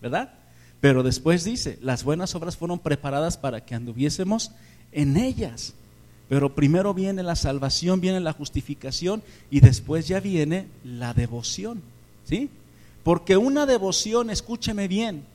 ¿verdad? 0.01 0.33
Pero 0.81 1.01
después 1.01 1.43
dice, 1.43 1.79
las 1.81 2.03
buenas 2.03 2.35
obras 2.35 2.57
fueron 2.57 2.79
preparadas 2.79 3.37
para 3.37 3.63
que 3.65 3.75
anduviésemos 3.75 4.51
en 4.91 5.15
ellas. 5.15 5.73
Pero 6.27 6.55
primero 6.55 6.93
viene 6.93 7.23
la 7.23 7.35
salvación, 7.35 8.01
viene 8.01 8.19
la 8.19 8.33
justificación 8.33 9.23
y 9.51 9.59
después 9.59 10.07
ya 10.07 10.19
viene 10.19 10.67
la 10.83 11.13
devoción. 11.13 11.81
¿Sí? 12.25 12.49
Porque 13.03 13.37
una 13.37 13.65
devoción, 13.65 14.29
escúcheme 14.29 14.87
bien, 14.87 15.25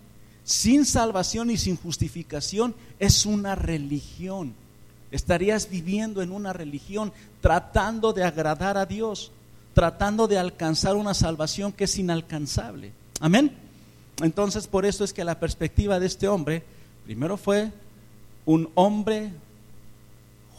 sin 0.45 0.87
salvación 0.87 1.51
y 1.51 1.59
sin 1.59 1.77
justificación 1.77 2.75
es 2.99 3.27
una 3.27 3.55
religión. 3.55 4.55
Estarías 5.11 5.69
viviendo 5.69 6.23
en 6.23 6.33
una 6.33 6.53
religión 6.53 7.13
tratando 7.41 8.13
de 8.13 8.25
agradar 8.25 8.77
a 8.79 8.87
Dios, 8.87 9.31
tratando 9.75 10.27
de 10.27 10.39
alcanzar 10.39 10.97
una 10.97 11.15
salvación 11.15 11.73
que 11.73 11.85
es 11.85 11.99
inalcanzable. 11.99 12.93
Amén. 13.21 13.53
Entonces, 14.23 14.67
por 14.67 14.85
eso 14.85 15.05
es 15.05 15.13
que 15.13 15.25
la 15.25 15.39
perspectiva 15.39 16.01
de 16.01 16.07
este 16.07 16.29
hombre, 16.29 16.65
primero 17.05 17.37
fue 17.37 17.71
un 18.45 18.71
hombre 18.75 19.31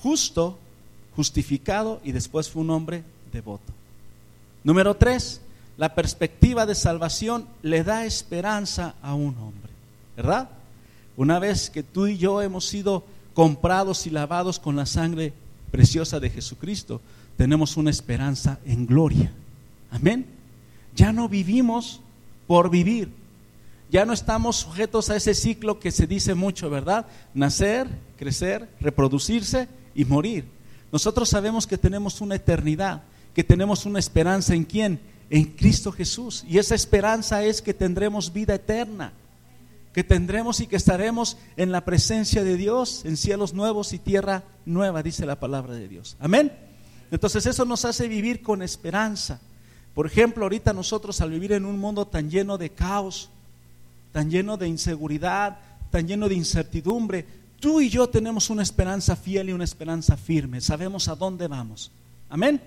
justo, 0.01 0.57
justificado 1.15 1.99
y 2.03 2.11
después 2.11 2.49
fue 2.49 2.61
un 2.61 2.69
hombre 2.69 3.03
devoto. 3.31 3.73
Número 4.63 4.95
tres, 4.95 5.41
la 5.79 5.95
perspectiva 5.95 6.65
de 6.65 6.75
salvación 6.75 7.47
le 7.63 7.85
da 7.85 8.03
esperanza 8.05 8.95
a 9.01 9.13
un 9.13 9.33
hombre, 9.37 9.71
¿verdad? 10.17 10.49
Una 11.15 11.39
vez 11.39 11.69
que 11.69 11.83
tú 11.83 12.05
y 12.05 12.17
yo 12.17 12.41
hemos 12.41 12.67
sido 12.67 13.05
comprados 13.33 14.05
y 14.05 14.09
lavados 14.09 14.59
con 14.59 14.75
la 14.75 14.85
sangre 14.85 15.31
preciosa 15.71 16.19
de 16.19 16.29
Jesucristo, 16.29 16.99
tenemos 17.37 17.77
una 17.77 17.91
esperanza 17.91 18.59
en 18.65 18.85
gloria. 18.85 19.31
Amén. 19.89 20.25
Ya 20.97 21.13
no 21.13 21.29
vivimos 21.29 22.01
por 22.45 22.69
vivir. 22.69 23.09
Ya 23.89 24.03
no 24.03 24.11
estamos 24.11 24.57
sujetos 24.57 25.09
a 25.09 25.15
ese 25.15 25.33
ciclo 25.33 25.79
que 25.79 25.91
se 25.91 26.07
dice 26.07 26.35
mucho, 26.35 26.69
¿verdad? 26.69 27.05
Nacer, 27.33 27.87
crecer, 28.17 28.67
reproducirse 28.81 29.69
y 29.95 30.03
morir. 30.03 30.43
Nosotros 30.91 31.29
sabemos 31.29 31.65
que 31.65 31.77
tenemos 31.77 32.19
una 32.19 32.35
eternidad, 32.35 33.03
que 33.33 33.45
tenemos 33.45 33.85
una 33.85 33.99
esperanza 33.99 34.53
en 34.53 34.65
quién? 34.65 34.99
En 35.29 35.45
Cristo 35.45 35.91
Jesús. 35.91 36.43
Y 36.47 36.57
esa 36.57 36.75
esperanza 36.75 37.43
es 37.43 37.61
que 37.61 37.73
tendremos 37.73 38.33
vida 38.33 38.55
eterna, 38.55 39.13
que 39.93 40.03
tendremos 40.03 40.59
y 40.59 40.67
que 40.67 40.75
estaremos 40.75 41.37
en 41.57 41.71
la 41.71 41.85
presencia 41.85 42.43
de 42.43 42.55
Dios, 42.55 43.03
en 43.05 43.17
cielos 43.17 43.53
nuevos 43.53 43.93
y 43.93 43.99
tierra 43.99 44.43
nueva, 44.65 45.03
dice 45.03 45.25
la 45.25 45.39
palabra 45.39 45.73
de 45.73 45.87
Dios. 45.87 46.15
Amén. 46.19 46.51
Entonces 47.11 47.45
eso 47.45 47.65
nos 47.65 47.85
hace 47.85 48.07
vivir 48.07 48.41
con 48.41 48.61
esperanza. 48.61 49.39
Por 49.93 50.05
ejemplo, 50.05 50.45
ahorita 50.45 50.73
nosotros 50.73 51.21
al 51.21 51.31
vivir 51.31 51.53
en 51.53 51.65
un 51.65 51.79
mundo 51.79 52.05
tan 52.05 52.29
lleno 52.29 52.57
de 52.57 52.69
caos, 52.69 53.29
tan 54.11 54.29
lleno 54.29 54.57
de 54.57 54.67
inseguridad, 54.67 55.57
tan 55.91 56.07
lleno 56.07 56.29
de 56.29 56.35
incertidumbre, 56.35 57.25
Tú 57.59 57.81
y 57.81 57.89
yo 57.89 58.07
tenemos 58.07 58.49
una 58.49 58.63
esperanza 58.63 59.15
fiel 59.15 59.49
y 59.49 59.53
una 59.53 59.65
esperanza 59.65 60.15
firme. 60.15 60.61
Sabemos 60.61 61.09
a 61.09 61.15
dónde 61.15 61.47
vamos. 61.47 61.91
Amén. 62.29 62.61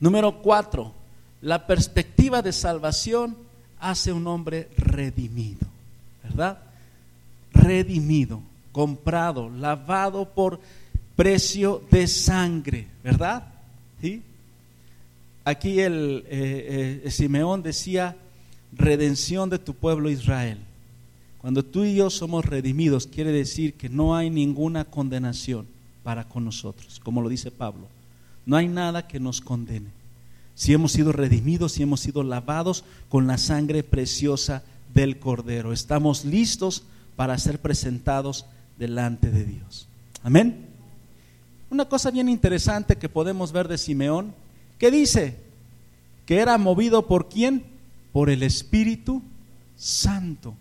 Número 0.00 0.42
cuatro, 0.42 0.92
la 1.44 1.66
perspectiva 1.66 2.40
de 2.40 2.52
salvación 2.52 3.36
hace 3.78 4.12
un 4.12 4.26
hombre 4.26 4.68
redimido, 4.78 5.66
¿verdad? 6.22 6.58
Redimido, 7.52 8.40
comprado, 8.72 9.50
lavado 9.50 10.24
por 10.24 10.58
precio 11.14 11.82
de 11.90 12.06
sangre, 12.06 12.86
¿verdad? 13.04 13.44
¿Sí? 14.00 14.22
Aquí 15.44 15.80
el 15.80 16.24
eh, 16.28 17.02
eh, 17.04 17.10
Simeón 17.10 17.62
decía 17.62 18.16
redención 18.72 19.50
de 19.50 19.58
tu 19.58 19.74
pueblo 19.74 20.08
Israel. 20.08 20.58
Cuando 21.42 21.62
tú 21.62 21.84
y 21.84 21.96
yo 21.96 22.08
somos 22.08 22.46
redimidos, 22.46 23.06
quiere 23.06 23.32
decir 23.32 23.74
que 23.74 23.90
no 23.90 24.16
hay 24.16 24.30
ninguna 24.30 24.86
condenación 24.86 25.66
para 26.02 26.24
con 26.24 26.46
nosotros, 26.46 26.98
como 27.04 27.20
lo 27.20 27.28
dice 27.28 27.50
Pablo. 27.50 27.86
No 28.46 28.56
hay 28.56 28.66
nada 28.66 29.06
que 29.06 29.20
nos 29.20 29.42
condene. 29.42 30.03
Si 30.54 30.72
hemos 30.72 30.92
sido 30.92 31.12
redimidos, 31.12 31.72
si 31.72 31.82
hemos 31.82 32.00
sido 32.00 32.22
lavados 32.22 32.84
con 33.08 33.26
la 33.26 33.38
sangre 33.38 33.82
preciosa 33.82 34.62
del 34.94 35.18
Cordero, 35.18 35.72
estamos 35.72 36.24
listos 36.24 36.84
para 37.16 37.36
ser 37.38 37.60
presentados 37.60 38.46
delante 38.78 39.30
de 39.30 39.44
Dios. 39.44 39.88
Amén. 40.22 40.66
Una 41.70 41.86
cosa 41.86 42.10
bien 42.10 42.28
interesante 42.28 42.96
que 42.96 43.08
podemos 43.08 43.50
ver 43.50 43.66
de 43.66 43.78
Simeón, 43.78 44.32
que 44.78 44.90
dice 44.90 45.36
que 46.26 46.38
era 46.38 46.56
movido 46.56 47.06
por 47.06 47.28
quién? 47.28 47.64
Por 48.12 48.30
el 48.30 48.42
Espíritu 48.42 49.22
Santo. 49.76 50.54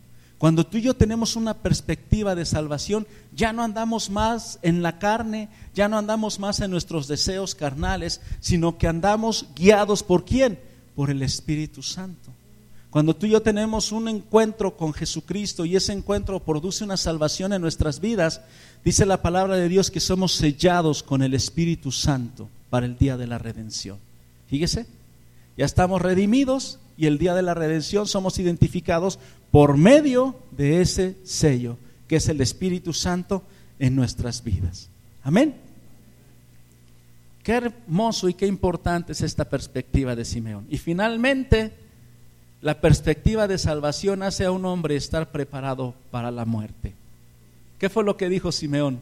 Cuando 0.44 0.66
tú 0.66 0.76
y 0.76 0.82
yo 0.82 0.94
tenemos 0.94 1.38
una 1.38 1.54
perspectiva 1.54 2.36
de 2.36 2.44
salvación, 2.44 3.08
ya 3.34 3.54
no 3.54 3.64
andamos 3.64 4.10
más 4.10 4.60
en 4.62 4.84
la 4.84 5.00
carne, 5.00 5.48
ya 5.74 5.88
no 5.88 5.98
andamos 5.98 6.38
más 6.38 6.60
en 6.60 6.70
nuestros 6.70 7.08
deseos 7.08 7.56
carnales, 7.56 8.20
sino 8.42 8.78
que 8.78 8.90
andamos 8.90 9.46
guiados 9.56 10.04
por 10.04 10.26
quién? 10.26 10.60
Por 10.98 11.10
el 11.10 11.22
Espíritu 11.22 11.82
Santo. 11.82 12.30
Cuando 12.90 13.16
tú 13.16 13.26
y 13.26 13.30
yo 13.30 13.42
tenemos 13.42 13.94
un 13.94 14.10
encuentro 14.10 14.76
con 14.76 14.92
Jesucristo 14.92 15.64
y 15.64 15.78
ese 15.78 15.94
encuentro 15.94 16.42
produce 16.42 16.84
una 16.84 16.98
salvación 16.98 17.54
en 17.54 17.62
nuestras 17.62 18.02
vidas, 18.02 18.42
dice 18.84 19.06
la 19.06 19.22
palabra 19.22 19.56
de 19.56 19.70
Dios 19.70 19.90
que 19.90 20.02
somos 20.02 20.34
sellados 20.34 21.04
con 21.04 21.24
el 21.24 21.36
Espíritu 21.36 21.90
Santo 21.90 22.50
para 22.70 22.86
el 22.86 22.98
día 22.98 23.16
de 23.16 23.28
la 23.28 23.38
redención. 23.38 23.98
Fíjese, 24.48 24.88
ya 25.58 25.66
estamos 25.66 26.02
redimidos 26.02 26.80
y 26.98 27.06
el 27.06 27.18
día 27.18 27.34
de 27.34 27.42
la 27.42 27.54
redención 27.54 28.08
somos 28.08 28.40
identificados 28.40 29.20
por 29.52 29.78
medio 29.78 30.36
de 30.52 30.82
ese 30.82 31.16
sello, 31.24 31.78
que 32.08 32.18
es 32.18 32.28
el 32.30 32.42
Espíritu 32.42 32.94
Santo 32.94 33.44
en 33.80 33.96
nuestras 33.96 34.44
vidas. 34.44 34.90
Amén. 35.24 35.56
Qué 37.44 37.54
hermoso 37.54 38.30
y 38.30 38.34
qué 38.34 38.48
importante 38.48 39.12
es 39.12 39.22
esta 39.22 39.46
perspectiva 39.46 40.16
de 40.16 40.26
Simeón. 40.26 40.66
Y 40.70 40.78
finalmente, 40.78 41.74
la 42.62 42.80
perspectiva 42.80 43.48
de 43.48 43.58
salvación 43.58 44.24
hace 44.24 44.46
a 44.46 44.52
un 44.52 44.66
hombre 44.66 44.96
estar 44.96 45.32
preparado 45.32 45.94
para 46.10 46.32
la 46.32 46.46
muerte. 46.46 46.96
¿Qué 47.78 47.90
fue 47.90 48.06
lo 48.06 48.16
que 48.16 48.30
dijo 48.30 48.54
Simeón? 48.54 49.02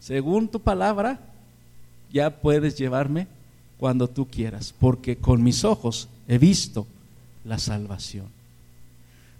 Según 0.00 0.48
tu 0.48 0.60
palabra, 0.60 1.20
ya 2.12 2.40
puedes 2.40 2.76
llevarme 2.76 3.28
cuando 3.82 4.06
tú 4.06 4.28
quieras, 4.28 4.72
porque 4.78 5.16
con 5.16 5.42
mis 5.42 5.64
ojos 5.64 6.08
he 6.28 6.38
visto 6.38 6.86
la 7.44 7.58
salvación. 7.58 8.26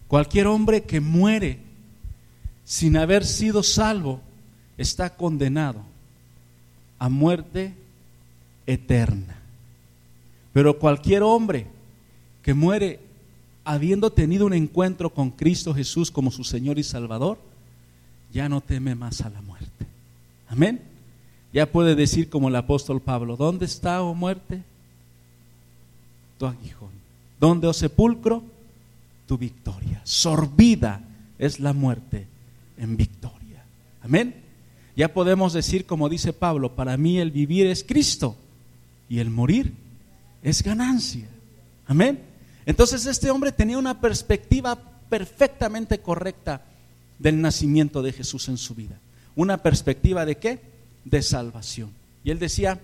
Cualquier 0.08 0.48
hombre 0.48 0.82
que 0.82 1.00
muere 1.00 1.60
sin 2.64 2.96
haber 2.96 3.24
sido 3.24 3.62
salvo 3.62 4.20
está 4.76 5.10
condenado 5.10 5.84
a 6.98 7.08
muerte 7.08 7.72
eterna. 8.66 9.36
Pero 10.52 10.76
cualquier 10.76 11.22
hombre 11.22 11.68
que 12.42 12.52
muere 12.52 12.98
habiendo 13.62 14.10
tenido 14.10 14.44
un 14.44 14.54
encuentro 14.54 15.10
con 15.10 15.30
Cristo 15.30 15.72
Jesús 15.72 16.10
como 16.10 16.32
su 16.32 16.42
Señor 16.42 16.80
y 16.80 16.82
Salvador, 16.82 17.38
ya 18.32 18.48
no 18.48 18.60
teme 18.60 18.96
más 18.96 19.20
a 19.20 19.30
la 19.30 19.40
muerte. 19.40 19.86
Amén. 20.48 20.91
Ya 21.52 21.70
puede 21.70 21.94
decir 21.94 22.30
como 22.30 22.48
el 22.48 22.56
apóstol 22.56 23.00
Pablo, 23.00 23.36
¿dónde 23.36 23.66
está, 23.66 24.02
oh 24.02 24.14
muerte? 24.14 24.62
Tu 26.38 26.46
aguijón. 26.46 26.90
¿Dónde, 27.38 27.66
oh 27.66 27.72
sepulcro? 27.72 28.42
Tu 29.26 29.36
victoria. 29.36 30.00
Sorbida 30.04 31.02
es 31.38 31.60
la 31.60 31.72
muerte 31.72 32.26
en 32.78 32.96
victoria. 32.96 33.64
Amén. 34.02 34.34
Ya 34.96 35.12
podemos 35.12 35.52
decir 35.52 35.86
como 35.86 36.08
dice 36.08 36.32
Pablo, 36.32 36.74
para 36.74 36.96
mí 36.96 37.18
el 37.18 37.30
vivir 37.30 37.66
es 37.66 37.84
Cristo 37.84 38.36
y 39.08 39.18
el 39.18 39.30
morir 39.30 39.72
es 40.42 40.62
ganancia. 40.62 41.28
Amén. 41.86 42.20
Entonces 42.64 43.06
este 43.06 43.30
hombre 43.30 43.52
tenía 43.52 43.78
una 43.78 44.00
perspectiva 44.00 44.78
perfectamente 45.08 46.00
correcta 46.00 46.62
del 47.18 47.40
nacimiento 47.40 48.02
de 48.02 48.12
Jesús 48.12 48.48
en 48.48 48.56
su 48.56 48.74
vida. 48.74 48.98
Una 49.34 49.62
perspectiva 49.62 50.24
de 50.24 50.36
qué? 50.36 50.71
De 51.04 51.22
salvación. 51.22 51.90
Y 52.24 52.30
él 52.30 52.38
decía, 52.38 52.80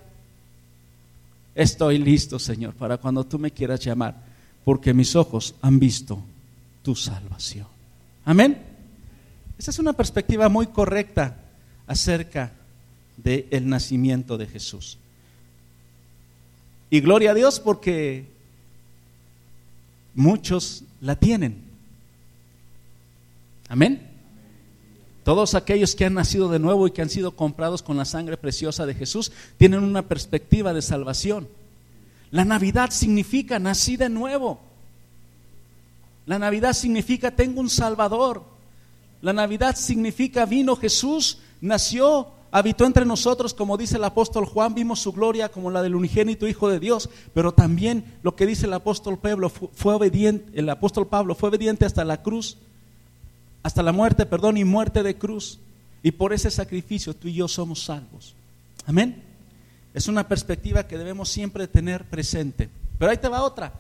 estoy 1.55 1.99
listo, 1.99 2.39
Señor, 2.39 2.75
para 2.75 2.97
cuando 2.97 3.25
tú 3.25 3.39
me 3.39 3.51
quieras 3.51 3.81
llamar, 3.81 4.17
porque 4.65 4.93
mis 4.93 5.15
ojos 5.17 5.55
han 5.63 5.79
visto 5.79 6.23
tu 6.83 6.95
salvación. 6.95 7.67
Amén. 8.25 8.59
Esa 9.59 9.71
es 9.71 9.79
una 9.79 9.93
perspectiva 9.93 10.49
muy 10.49 10.69
correcta 10.69 11.37
acerca 11.87 12.53
del 13.17 13.69
nacimiento 13.69 14.39
de 14.39 14.47
Jesús. 14.47 14.99
Y 16.91 17.01
gloria 17.01 17.33
a 17.33 17.35
Dios 17.35 17.61
porque 17.61 18.27
muchos 20.15 20.85
la 21.01 21.17
tienen. 21.17 21.63
Amén. 23.69 24.08
Todos 25.29 25.55
aquellos 25.55 25.95
que 25.95 26.07
han 26.07 26.15
nacido 26.15 26.49
de 26.49 26.59
nuevo 26.59 26.87
y 26.87 26.91
que 26.91 27.03
han 27.03 27.11
sido 27.11 27.33
comprados 27.33 27.83
con 27.83 27.99
la 27.99 28.07
sangre 28.07 28.39
preciosa 28.39 28.87
de 28.87 28.95
Jesús 28.95 29.31
tienen 29.59 29.85
una 29.85 30.09
perspectiva 30.09 30.73
de 30.73 30.81
salvación. 30.81 31.49
La 32.31 32.47
Navidad 32.47 32.89
significa 32.89 33.59
nací 33.59 33.99
de 33.99 34.09
nuevo. 34.09 34.59
La 36.25 36.39
Navidad 36.39 36.73
significa 36.73 37.31
tengo 37.37 37.61
un 37.61 37.69
Salvador. 37.69 38.43
La 39.21 39.35
Navidad 39.35 39.77
significa 39.77 40.47
vino 40.47 40.77
Jesús, 40.77 41.41
nació 41.61 42.29
habitó 42.51 42.87
entre 42.87 43.05
nosotros, 43.05 43.53
como 43.53 43.77
dice 43.77 43.97
el 43.99 44.05
apóstol 44.05 44.47
Juan, 44.47 44.75
vimos 44.75 45.01
su 45.01 45.13
gloria 45.13 45.51
como 45.51 45.71
la 45.71 45.83
del 45.83 45.95
unigénito 45.95 46.49
Hijo 46.49 46.71
de 46.71 46.81
Dios, 46.81 47.11
pero 47.35 47.53
también 47.53 48.19
lo 48.23 48.35
que 48.35 48.47
dice 48.47 48.65
el 48.65 48.73
apóstol 48.73 49.19
Pablo 49.19 49.51
fue, 49.51 49.93
obediente, 49.93 50.59
el 50.59 50.71
apóstol 50.71 51.07
Pablo 51.07 51.35
fue 51.35 51.51
obediente 51.51 51.85
hasta 51.85 52.07
la 52.07 52.23
cruz, 52.23 52.57
hasta 53.69 53.83
la 53.83 53.93
muerte, 53.93 54.25
perdón, 54.25 54.57
y 54.57 54.65
muerte 54.65 55.03
de 55.03 55.19
cruz. 55.19 55.59
Y 56.03 56.13
por 56.13 56.33
ese 56.33 56.51
sacrificio 56.51 57.15
tú 57.15 57.29
y 57.29 57.35
yo 57.35 57.49
somos 57.49 57.85
salvos. 57.85 58.35
Amén. 58.87 59.23
Es 59.93 60.09
una 60.09 60.27
perspectiva 60.27 60.87
que 60.87 60.97
debemos 60.97 61.29
siempre 61.29 61.69
tener 61.69 62.07
presente. 62.07 62.71
Pero 62.99 63.11
ahí 63.11 63.19
te 63.19 63.29
va 63.29 63.43
otra, 63.43 63.75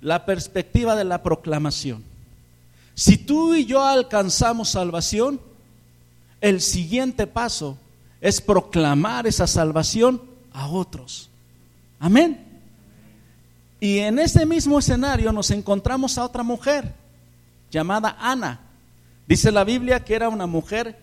la 0.00 0.26
perspectiva 0.26 0.96
de 0.96 1.04
la 1.04 1.22
proclamación. 1.22 2.02
Si 2.94 3.16
tú 3.16 3.54
y 3.54 3.64
yo 3.64 3.84
alcanzamos 3.84 4.70
salvación, 4.70 5.40
el 6.40 6.60
siguiente 6.60 7.28
paso 7.28 7.78
es 8.20 8.40
proclamar 8.40 9.28
esa 9.28 9.46
salvación 9.46 10.20
a 10.52 10.66
otros. 10.66 11.30
Amén. 12.00 12.44
Y 13.78 13.98
en 13.98 14.18
ese 14.18 14.44
mismo 14.46 14.80
escenario 14.80 15.30
nos 15.30 15.52
encontramos 15.52 16.18
a 16.18 16.24
otra 16.24 16.42
mujer 16.42 16.92
llamada 17.70 18.16
Ana. 18.18 18.71
Dice 19.26 19.52
la 19.52 19.64
Biblia 19.64 20.04
que 20.04 20.14
era 20.14 20.28
una 20.28 20.46
mujer 20.46 20.98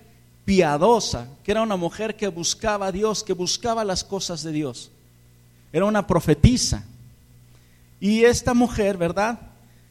piadosa, 0.46 1.28
que 1.44 1.52
era 1.52 1.62
una 1.62 1.76
mujer 1.76 2.16
que 2.16 2.28
buscaba 2.28 2.88
a 2.88 2.92
Dios, 2.92 3.24
que 3.24 3.34
buscaba 3.34 3.84
las 3.84 4.04
cosas 4.04 4.44
de 4.44 4.52
Dios. 4.52 4.92
Era 5.72 5.86
una 5.86 6.08
profetisa. 6.08 6.84
Y 8.00 8.24
esta 8.24 8.54
mujer, 8.54 8.98
¿verdad? 8.98 9.40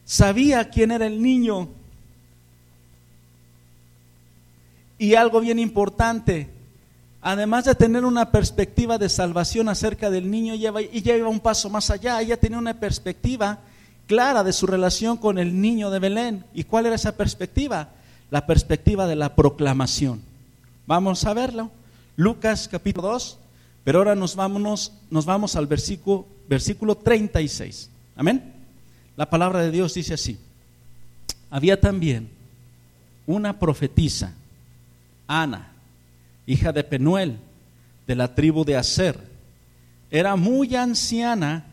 Sabía 0.03 0.69
quién 0.69 0.91
era 0.91 1.05
el 1.05 1.21
niño. 1.21 1.69
Y 4.97 5.15
algo 5.15 5.39
bien 5.39 5.59
importante, 5.59 6.49
además 7.21 7.65
de 7.65 7.75
tener 7.75 8.03
una 8.03 8.31
perspectiva 8.31 8.97
de 8.97 9.07
salvación 9.07 9.69
acerca 9.69 10.09
del 10.09 10.29
niño, 10.29 10.55
ella 10.55 11.15
iba 11.15 11.29
un 11.29 11.39
paso 11.39 11.69
más 11.69 11.89
allá, 11.89 12.21
ella 12.21 12.37
tenía 12.37 12.57
una 12.57 12.79
perspectiva 12.79 13.59
clara 14.07 14.43
de 14.43 14.51
su 14.51 14.67
relación 14.67 15.15
con 15.15 15.37
el 15.37 15.61
niño 15.61 15.89
de 15.89 15.99
Belén. 15.99 16.43
¿Y 16.53 16.65
cuál 16.65 16.87
era 16.87 16.95
esa 16.95 17.15
perspectiva? 17.15 17.91
La 18.31 18.45
perspectiva 18.45 19.07
de 19.07 19.15
la 19.15 19.35
proclamación. 19.35 20.21
Vamos 20.85 21.25
a 21.25 21.33
verlo. 21.33 21.71
Lucas 22.15 22.67
capítulo 22.67 23.09
2, 23.09 23.37
pero 23.83 23.99
ahora 23.99 24.15
nos, 24.15 24.35
vamos, 24.35 24.91
nos 25.09 25.25
vamos 25.25 25.55
al 25.55 25.67
versículo, 25.67 26.27
versículo 26.47 26.95
36. 26.95 27.89
Amén. 28.15 28.53
La 29.15 29.29
palabra 29.29 29.61
de 29.61 29.71
Dios 29.71 29.93
dice 29.93 30.13
así. 30.13 30.37
Había 31.49 31.79
también 31.79 32.29
una 33.25 33.59
profetisa, 33.59 34.33
Ana, 35.27 35.71
hija 36.45 36.71
de 36.71 36.83
Penuel, 36.83 37.37
de 38.07 38.15
la 38.15 38.33
tribu 38.33 38.65
de 38.65 38.75
Aser. 38.75 39.19
Era 40.11 40.35
muy 40.35 40.75
anciana, 40.75 41.65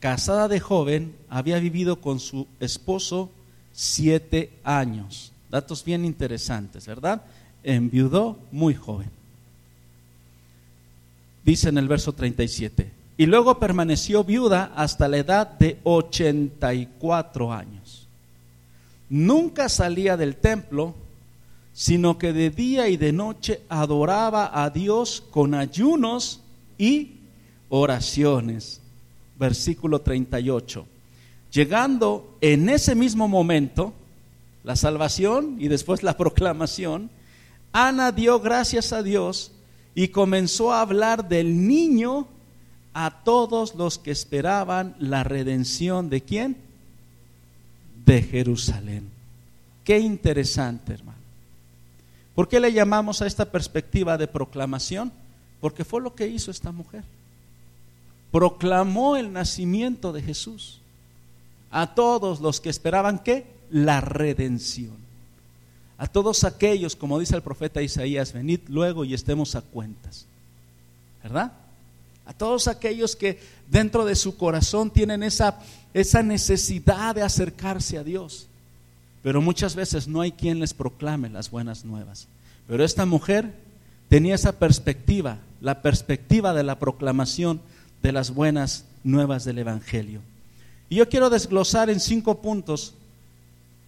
casada 0.00 0.48
de 0.48 0.60
joven, 0.60 1.16
había 1.28 1.58
vivido 1.58 2.00
con 2.00 2.20
su 2.20 2.46
esposo 2.60 3.30
siete 3.72 4.52
años. 4.64 5.32
Datos 5.52 5.84
bien 5.84 6.06
interesantes, 6.06 6.86
¿verdad? 6.86 7.20
Enviudó 7.62 8.38
muy 8.50 8.74
joven. 8.74 9.10
Dice 11.44 11.68
en 11.68 11.76
el 11.76 11.88
verso 11.88 12.14
37, 12.14 12.90
y 13.18 13.26
luego 13.26 13.58
permaneció 13.58 14.24
viuda 14.24 14.72
hasta 14.74 15.08
la 15.08 15.18
edad 15.18 15.46
de 15.58 15.78
84 15.84 17.52
años. 17.52 18.08
Nunca 19.10 19.68
salía 19.68 20.16
del 20.16 20.36
templo, 20.36 20.94
sino 21.74 22.16
que 22.16 22.32
de 22.32 22.48
día 22.48 22.88
y 22.88 22.96
de 22.96 23.12
noche 23.12 23.60
adoraba 23.68 24.64
a 24.64 24.70
Dios 24.70 25.22
con 25.30 25.52
ayunos 25.52 26.40
y 26.78 27.16
oraciones. 27.68 28.80
Versículo 29.38 30.00
38. 30.00 30.86
Llegando 31.52 32.38
en 32.40 32.70
ese 32.70 32.94
mismo 32.94 33.28
momento, 33.28 33.92
la 34.64 34.76
salvación 34.76 35.56
y 35.58 35.68
después 35.68 36.02
la 36.02 36.16
proclamación, 36.16 37.10
Ana 37.72 38.12
dio 38.12 38.40
gracias 38.40 38.92
a 38.92 39.02
Dios 39.02 39.52
y 39.94 40.08
comenzó 40.08 40.72
a 40.72 40.80
hablar 40.82 41.28
del 41.28 41.66
niño 41.66 42.28
a 42.94 43.22
todos 43.24 43.74
los 43.74 43.98
que 43.98 44.10
esperaban 44.10 44.94
la 44.98 45.24
redención 45.24 46.10
de 46.10 46.20
quién? 46.22 46.56
De 48.04 48.22
Jerusalén. 48.22 49.08
Qué 49.84 49.98
interesante, 49.98 50.92
hermano. 50.94 51.18
¿Por 52.34 52.48
qué 52.48 52.60
le 52.60 52.72
llamamos 52.72 53.20
a 53.20 53.26
esta 53.26 53.50
perspectiva 53.50 54.16
de 54.16 54.28
proclamación? 54.28 55.12
Porque 55.60 55.84
fue 55.84 56.00
lo 56.00 56.14
que 56.14 56.26
hizo 56.26 56.50
esta 56.50 56.72
mujer. 56.72 57.04
Proclamó 58.30 59.16
el 59.16 59.32
nacimiento 59.32 60.12
de 60.12 60.22
Jesús. 60.22 60.78
a 61.74 61.94
todos 61.94 62.42
los 62.42 62.60
que 62.60 62.68
esperaban 62.68 63.18
qué? 63.18 63.46
La 63.72 64.00
redención. 64.00 65.02
A 65.98 66.06
todos 66.06 66.44
aquellos, 66.44 66.96
como 66.96 67.18
dice 67.18 67.36
el 67.36 67.42
profeta 67.42 67.82
Isaías, 67.82 68.32
venid 68.32 68.60
luego 68.68 69.04
y 69.04 69.14
estemos 69.14 69.54
a 69.54 69.62
cuentas. 69.62 70.26
¿Verdad? 71.22 71.52
A 72.26 72.32
todos 72.32 72.68
aquellos 72.68 73.16
que 73.16 73.40
dentro 73.68 74.04
de 74.04 74.14
su 74.14 74.36
corazón 74.36 74.90
tienen 74.90 75.22
esa, 75.22 75.60
esa 75.94 76.22
necesidad 76.22 77.14
de 77.14 77.22
acercarse 77.22 77.98
a 77.98 78.04
Dios. 78.04 78.46
Pero 79.22 79.40
muchas 79.40 79.74
veces 79.76 80.08
no 80.08 80.20
hay 80.20 80.32
quien 80.32 80.58
les 80.58 80.74
proclame 80.74 81.30
las 81.30 81.50
buenas 81.50 81.84
nuevas. 81.84 82.26
Pero 82.66 82.84
esta 82.84 83.06
mujer 83.06 83.54
tenía 84.08 84.34
esa 84.34 84.58
perspectiva, 84.58 85.38
la 85.60 85.82
perspectiva 85.82 86.52
de 86.52 86.64
la 86.64 86.78
proclamación 86.78 87.60
de 88.02 88.12
las 88.12 88.34
buenas 88.34 88.84
nuevas 89.04 89.44
del 89.44 89.58
Evangelio. 89.58 90.20
Y 90.88 90.96
yo 90.96 91.08
quiero 91.08 91.30
desglosar 91.30 91.90
en 91.90 92.00
cinco 92.00 92.42
puntos 92.42 92.94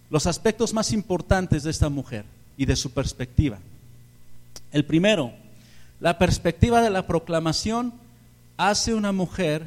los 0.09 0.27
aspectos 0.27 0.73
más 0.73 0.91
importantes 0.91 1.63
de 1.63 1.71
esta 1.71 1.89
mujer 1.89 2.25
y 2.57 2.65
de 2.65 2.75
su 2.75 2.91
perspectiva. 2.91 3.59
El 4.71 4.85
primero, 4.85 5.33
la 5.99 6.17
perspectiva 6.17 6.81
de 6.81 6.89
la 6.89 7.07
proclamación 7.07 7.93
hace 8.57 8.93
una 8.93 9.11
mujer 9.11 9.65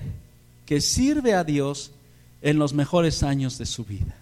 que 0.66 0.80
sirve 0.80 1.34
a 1.34 1.44
Dios 1.44 1.90
en 2.42 2.58
los 2.58 2.72
mejores 2.72 3.22
años 3.22 3.58
de 3.58 3.66
su 3.66 3.84
vida. 3.84 4.14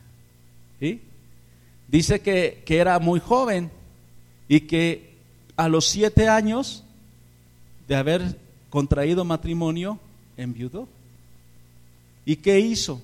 Dice 1.88 2.20
que, 2.20 2.62
que 2.64 2.78
era 2.78 2.98
muy 2.98 3.20
joven 3.20 3.70
y 4.48 4.60
que 4.60 5.14
a 5.56 5.68
los 5.68 5.86
siete 5.86 6.28
años 6.28 6.82
de 7.88 7.96
haber 7.96 8.36
contraído 8.70 9.24
matrimonio, 9.24 9.98
enviudó. 10.36 10.88
¿Y 12.24 12.36
qué 12.36 12.60
hizo? 12.60 13.00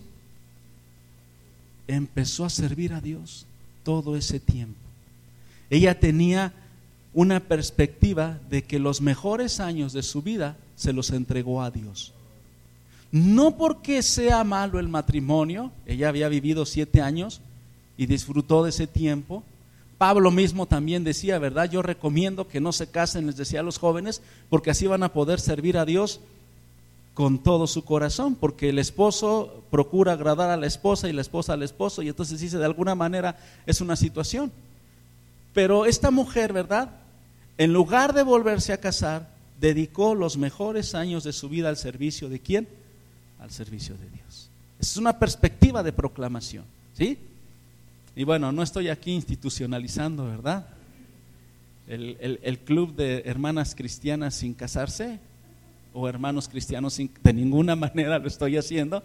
Empezó 1.88 2.44
a 2.44 2.50
servir 2.50 2.92
a 2.92 3.00
Dios 3.00 3.46
todo 3.82 4.16
ese 4.16 4.40
tiempo. 4.40 4.78
Ella 5.70 5.98
tenía 5.98 6.52
una 7.14 7.40
perspectiva 7.40 8.38
de 8.48 8.62
que 8.62 8.78
los 8.78 9.00
mejores 9.00 9.60
años 9.60 9.92
de 9.92 10.02
su 10.02 10.22
vida 10.22 10.56
se 10.76 10.92
los 10.92 11.10
entregó 11.10 11.62
a 11.62 11.70
Dios. 11.70 12.12
No 13.10 13.56
porque 13.58 14.02
sea 14.02 14.42
malo 14.42 14.78
el 14.78 14.88
matrimonio, 14.88 15.70
ella 15.86 16.08
había 16.08 16.28
vivido 16.28 16.64
siete 16.64 17.02
años 17.02 17.42
y 17.98 18.06
disfrutó 18.06 18.64
de 18.64 18.70
ese 18.70 18.86
tiempo. 18.86 19.44
Pablo 19.98 20.30
mismo 20.30 20.66
también 20.66 21.04
decía, 21.04 21.38
¿verdad? 21.38 21.70
Yo 21.70 21.82
recomiendo 21.82 22.48
que 22.48 22.60
no 22.60 22.72
se 22.72 22.88
casen, 22.88 23.26
les 23.26 23.36
decía 23.36 23.60
a 23.60 23.62
los 23.62 23.78
jóvenes, 23.78 24.22
porque 24.48 24.70
así 24.70 24.86
van 24.86 25.02
a 25.02 25.12
poder 25.12 25.40
servir 25.40 25.76
a 25.76 25.84
Dios 25.84 26.20
con 27.14 27.42
todo 27.42 27.66
su 27.66 27.84
corazón, 27.84 28.34
porque 28.36 28.70
el 28.70 28.78
esposo 28.78 29.64
procura 29.70 30.12
agradar 30.12 30.50
a 30.50 30.56
la 30.56 30.66
esposa 30.66 31.08
y 31.08 31.12
la 31.12 31.20
esposa 31.20 31.52
al 31.52 31.62
esposo, 31.62 32.02
y 32.02 32.08
entonces 32.08 32.40
dice, 32.40 32.58
de 32.58 32.64
alguna 32.64 32.94
manera 32.94 33.38
es 33.66 33.80
una 33.80 33.96
situación. 33.96 34.50
Pero 35.52 35.84
esta 35.84 36.10
mujer, 36.10 36.52
¿verdad? 36.52 36.90
En 37.58 37.72
lugar 37.72 38.14
de 38.14 38.22
volverse 38.22 38.72
a 38.72 38.80
casar, 38.80 39.28
dedicó 39.60 40.14
los 40.14 40.38
mejores 40.38 40.94
años 40.94 41.22
de 41.24 41.32
su 41.32 41.48
vida 41.48 41.68
al 41.68 41.76
servicio 41.76 42.30
de 42.30 42.40
quién? 42.40 42.66
Al 43.38 43.50
servicio 43.50 43.94
de 43.96 44.08
Dios. 44.08 44.48
Es 44.80 44.96
una 44.96 45.18
perspectiva 45.18 45.82
de 45.82 45.92
proclamación, 45.92 46.64
¿sí? 46.96 47.18
Y 48.16 48.24
bueno, 48.24 48.52
no 48.52 48.62
estoy 48.62 48.88
aquí 48.88 49.12
institucionalizando, 49.12 50.24
¿verdad? 50.24 50.66
El, 51.86 52.40
el 52.42 52.58
club 52.60 52.94
de 52.94 53.22
hermanas 53.26 53.74
cristianas 53.74 54.34
sin 54.34 54.54
casarse, 54.54 55.20
o 55.92 56.08
hermanos 56.08 56.48
cristianos, 56.48 56.96
de 56.96 57.32
ninguna 57.32 57.76
manera 57.76 58.18
lo 58.18 58.28
estoy 58.28 58.56
haciendo, 58.56 59.02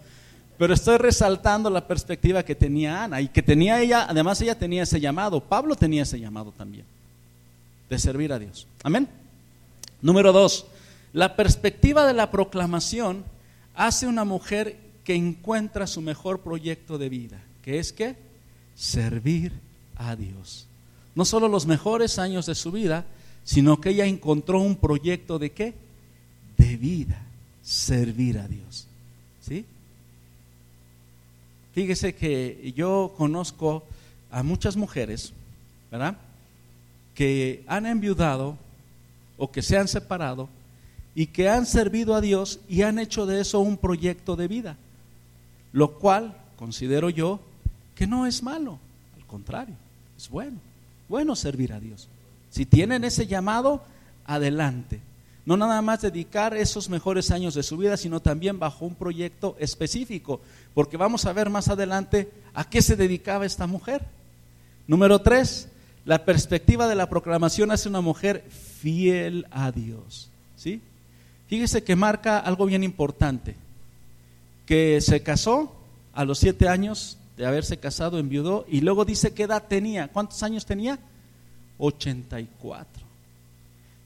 pero 0.57 0.73
estoy 0.73 0.97
resaltando 0.97 1.69
la 1.69 1.87
perspectiva 1.87 2.43
que 2.43 2.55
tenía 2.55 3.03
Ana 3.03 3.21
y 3.21 3.27
que 3.27 3.43
tenía 3.43 3.81
ella, 3.81 4.07
además 4.09 4.41
ella 4.41 4.57
tenía 4.57 4.83
ese 4.83 4.99
llamado, 4.99 5.39
Pablo 5.39 5.75
tenía 5.75 6.03
ese 6.03 6.19
llamado 6.19 6.51
también, 6.51 6.85
de 7.89 7.99
servir 7.99 8.33
a 8.33 8.39
Dios. 8.39 8.67
Amén. 8.83 9.07
Número 10.01 10.31
dos, 10.31 10.65
la 11.13 11.35
perspectiva 11.35 12.05
de 12.05 12.13
la 12.13 12.31
proclamación 12.31 13.23
hace 13.75 14.07
una 14.07 14.25
mujer 14.25 14.77
que 15.03 15.15
encuentra 15.15 15.87
su 15.87 16.01
mejor 16.01 16.41
proyecto 16.41 16.97
de 16.97 17.09
vida, 17.09 17.39
que 17.63 17.79
es 17.79 17.93
que 17.93 18.15
servir 18.75 19.53
a 19.95 20.15
Dios. 20.15 20.67
No 21.15 21.25
solo 21.25 21.47
los 21.47 21.65
mejores 21.65 22.19
años 22.19 22.45
de 22.45 22.55
su 22.55 22.71
vida, 22.71 23.05
sino 23.43 23.79
que 23.79 23.91
ella 23.91 24.05
encontró 24.05 24.59
un 24.59 24.75
proyecto 24.75 25.39
de 25.39 25.51
qué? 25.51 25.73
Vida, 26.77 27.21
servir 27.63 28.39
a 28.39 28.47
Dios. 28.47 28.87
¿Sí? 29.41 29.65
Fíjese 31.73 32.15
que 32.15 32.73
yo 32.75 33.13
conozco 33.17 33.83
a 34.31 34.43
muchas 34.43 34.75
mujeres, 34.75 35.33
¿verdad? 35.91 36.17
Que 37.13 37.63
han 37.67 37.85
enviudado 37.85 38.57
o 39.37 39.51
que 39.51 39.61
se 39.61 39.77
han 39.77 39.87
separado 39.87 40.49
y 41.13 41.27
que 41.27 41.49
han 41.49 41.65
servido 41.65 42.15
a 42.15 42.21
Dios 42.21 42.59
y 42.67 42.81
han 42.81 42.99
hecho 42.99 43.25
de 43.25 43.41
eso 43.41 43.59
un 43.59 43.77
proyecto 43.77 44.35
de 44.35 44.47
vida, 44.47 44.77
lo 45.71 45.97
cual 45.99 46.37
considero 46.57 47.09
yo 47.09 47.39
que 47.95 48.07
no 48.07 48.27
es 48.27 48.43
malo, 48.43 48.79
al 49.15 49.25
contrario, 49.25 49.75
es 50.17 50.29
bueno, 50.29 50.57
bueno 51.09 51.35
servir 51.35 51.73
a 51.73 51.79
Dios. 51.79 52.07
Si 52.49 52.65
tienen 52.65 53.03
ese 53.03 53.27
llamado, 53.27 53.83
adelante. 54.25 54.99
No 55.47 55.55
nada 55.55 55.81
más 55.81 56.01
dedicar 56.01 56.57
esos 56.57 56.89
mejores 56.89 57.31
años 57.31 57.53
de 57.53 57.63
su 57.63 57.77
vida, 57.77 57.95
sino 57.95 58.19
también 58.19 58.59
bajo 58.59 58.83
un 58.83 58.95
proyecto 58.95 59.55
específico, 59.59 60.41
porque 60.73 60.97
vamos 60.97 61.25
a 61.25 61.31
ver 61.31 61.49
más 61.49 61.69
adelante 61.69 62.29
a 62.53 62.69
qué 62.69 62.81
se 62.81 62.97
dedicaba 62.97 63.45
esta 63.45 63.65
mujer. 63.65 64.03
Número 64.87 65.19
tres, 65.19 65.69
la 66.03 66.25
perspectiva 66.25 66.89
de 66.89 66.95
la 66.95 67.07
proclamación 67.07 67.71
hace 67.71 67.87
una 67.87 68.01
mujer 68.01 68.43
fiel 68.81 69.47
a 69.49 69.71
Dios. 69.71 70.29
¿sí? 70.57 70.81
Fíjese 71.47 71.81
que 71.81 71.95
marca 71.95 72.39
algo 72.39 72.65
bien 72.65 72.83
importante, 72.83 73.55
que 74.65 74.99
se 74.99 75.23
casó 75.23 75.73
a 76.13 76.25
los 76.25 76.39
siete 76.39 76.67
años 76.67 77.19
de 77.37 77.45
haberse 77.45 77.77
casado, 77.77 78.19
enviudó, 78.19 78.65
y 78.67 78.81
luego 78.81 79.05
dice 79.05 79.33
qué 79.33 79.43
edad 79.43 79.63
tenía. 79.65 80.09
¿Cuántos 80.09 80.43
años 80.43 80.65
tenía? 80.65 80.99
84. 81.77 83.06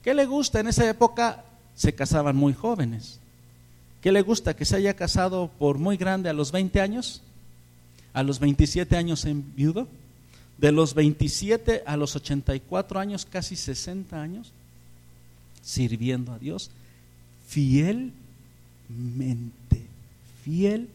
¿Qué 0.02 0.14
le 0.14 0.26
gusta? 0.26 0.60
En 0.60 0.68
esa 0.68 0.88
época 0.88 1.44
se 1.74 1.94
casaban 1.94 2.36
muy 2.36 2.54
jóvenes. 2.54 3.18
¿Qué 4.00 4.12
le 4.12 4.22
gusta? 4.22 4.54
¿Que 4.54 4.64
se 4.64 4.76
haya 4.76 4.94
casado 4.94 5.50
por 5.58 5.78
muy 5.78 5.96
grande 5.96 6.28
a 6.28 6.32
los 6.32 6.52
20 6.52 6.80
años? 6.80 7.22
¿A 8.12 8.22
los 8.22 8.40
27 8.40 8.96
años 8.96 9.24
enviudó? 9.24 9.86
de 10.62 10.72
los 10.72 10.94
27 10.94 11.82
a 11.84 11.96
los 11.96 12.14
84 12.14 13.00
años, 13.00 13.26
casi 13.26 13.56
60 13.56 14.22
años, 14.22 14.52
sirviendo 15.60 16.30
a 16.32 16.38
Dios 16.38 16.70
fielmente, 17.48 18.12
fielmente. 20.44 20.86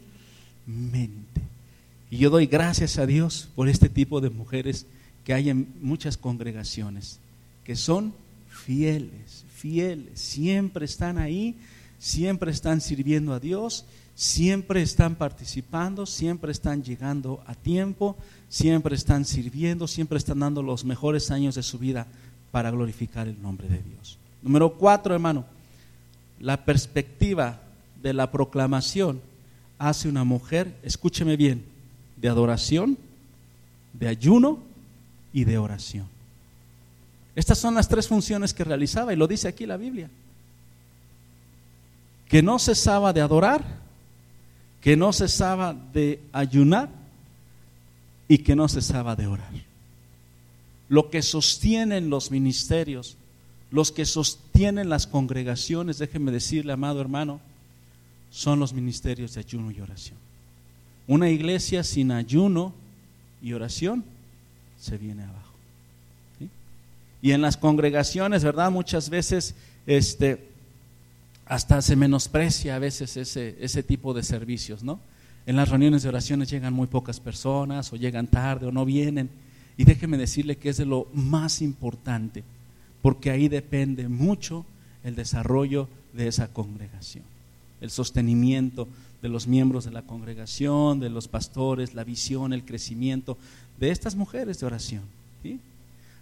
Y 2.10 2.18
yo 2.20 2.30
doy 2.30 2.46
gracias 2.46 2.98
a 2.98 3.06
Dios 3.06 3.50
por 3.56 3.68
este 3.68 3.90
tipo 3.90 4.22
de 4.22 4.30
mujeres 4.30 4.86
que 5.26 5.34
hay 5.34 5.50
en 5.50 5.68
muchas 5.82 6.16
congregaciones, 6.16 7.20
que 7.66 7.76
son 7.76 8.14
fieles, 8.68 9.46
fieles, 9.56 10.20
siempre 10.20 10.84
están 10.84 11.18
ahí, 11.18 11.56
siempre 12.00 12.52
están 12.52 12.82
sirviendo 12.82 13.32
a 13.32 13.40
Dios, 13.40 13.86
siempre 14.14 14.82
están 14.82 15.16
participando, 15.16 16.06
siempre 16.06 16.52
están 16.52 16.84
llegando 16.84 17.42
a 17.48 17.56
tiempo, 17.56 18.18
siempre 18.50 18.94
están 18.94 19.24
sirviendo, 19.24 19.88
siempre 19.88 20.18
están 20.18 20.40
dando 20.40 20.62
los 20.62 20.84
mejores 20.84 21.32
años 21.32 21.56
de 21.56 21.64
su 21.64 21.80
vida 21.80 22.08
para 22.52 22.70
glorificar 22.70 23.30
el 23.30 23.42
nombre 23.42 23.70
de 23.70 23.82
Dios. 23.82 24.18
Número 24.42 24.74
cuatro, 24.74 25.14
hermano, 25.14 25.46
la 26.38 26.66
perspectiva 26.66 27.62
de 28.04 28.12
la 28.12 28.30
proclamación 28.32 29.22
hace 29.80 30.10
una 30.10 30.26
mujer, 30.26 30.76
escúcheme 30.84 31.38
bien, 31.38 31.64
de 32.18 32.28
adoración, 32.28 32.98
de 33.94 34.10
ayuno 34.10 34.60
y 35.32 35.46
de 35.46 35.58
oración. 35.58 36.17
Estas 37.38 37.60
son 37.60 37.76
las 37.76 37.88
tres 37.88 38.08
funciones 38.08 38.52
que 38.52 38.64
realizaba 38.64 39.14
y 39.14 39.16
lo 39.16 39.28
dice 39.28 39.48
aquí 39.48 39.68
la 39.68 39.78
Biblia. 39.78 40.10
Que 42.28 42.42
no 42.42 42.58
cesaba 42.58 43.14
de 43.14 43.22
adorar, 43.22 43.64
que 44.82 44.98
no 44.98 45.14
cesaba 45.14 45.76
de 45.94 46.20
ayunar 46.34 46.90
y 48.28 48.40
que 48.40 48.56
no 48.56 48.68
cesaba 48.68 49.16
de 49.16 49.28
orar. 49.28 49.52
Lo 50.90 51.12
que 51.12 51.22
sostienen 51.22 52.10
los 52.10 52.32
ministerios, 52.32 53.18
los 53.70 53.92
que 53.92 54.08
sostienen 54.08 54.90
las 54.90 55.06
congregaciones, 55.06 56.00
déjeme 56.00 56.32
decirle, 56.32 56.74
amado 56.74 57.02
hermano, 57.02 57.40
son 58.32 58.60
los 58.60 58.74
ministerios 58.74 59.36
de 59.36 59.42
ayuno 59.42 59.70
y 59.70 59.80
oración. 59.80 60.18
Una 61.06 61.30
iglesia 61.30 61.84
sin 61.84 62.12
ayuno 62.12 62.74
y 63.44 63.54
oración 63.54 64.04
se 64.80 64.98
viene 64.98 65.22
abajo. 65.22 65.47
Y 67.22 67.32
en 67.32 67.42
las 67.42 67.58
congregaciones, 67.58 68.44
¿verdad? 68.44 68.72
Muchas 68.72 69.10
veces 69.10 69.56
este, 69.86 70.50
hasta 71.46 71.82
se 71.82 71.96
menosprecia 71.96 72.76
a 72.76 72.80
veces 72.80 73.18
ese, 73.18 73.58
ese 73.60 73.84
tipo 73.84 74.14
de 74.14 74.24
servicios, 74.24 74.84
¿no? 74.84 75.00
en 75.48 75.56
las 75.56 75.70
reuniones 75.70 76.04
de 76.04 76.10
oraciones 76.10 76.50
llegan 76.50 76.74
muy 76.74 76.88
pocas 76.88 77.22
personas 77.22 77.92
o 77.94 77.96
llegan 77.96 78.28
tarde 78.28 78.68
o 78.68 78.72
no 78.72 78.84
vienen. 78.84 79.30
Y 79.78 79.86
déjeme 79.86 80.18
decirle 80.18 80.58
que 80.58 80.70
es 80.70 80.78
de 80.78 80.86
lo 80.86 81.08
más 81.14 81.62
importante, 81.62 82.44
porque 83.02 83.32
ahí 83.32 83.48
depende 83.48 84.10
mucho 84.10 84.66
el 85.06 85.16
desarrollo 85.16 85.88
de 86.12 86.28
esa 86.28 86.50
congregación, 86.50 87.24
el 87.80 87.92
sostenimiento 87.92 88.90
de 89.22 89.30
los 89.30 89.48
miembros 89.48 89.86
de 89.86 89.92
la 89.92 90.02
congregación, 90.02 91.00
de 91.00 91.10
los 91.10 91.30
pastores, 91.30 91.94
la 91.94 92.04
visión, 92.04 92.52
el 92.52 92.66
crecimiento 92.66 93.38
de 93.80 93.92
estas 93.92 94.16
mujeres 94.16 94.60
de 94.60 94.66
oración. 94.66 95.04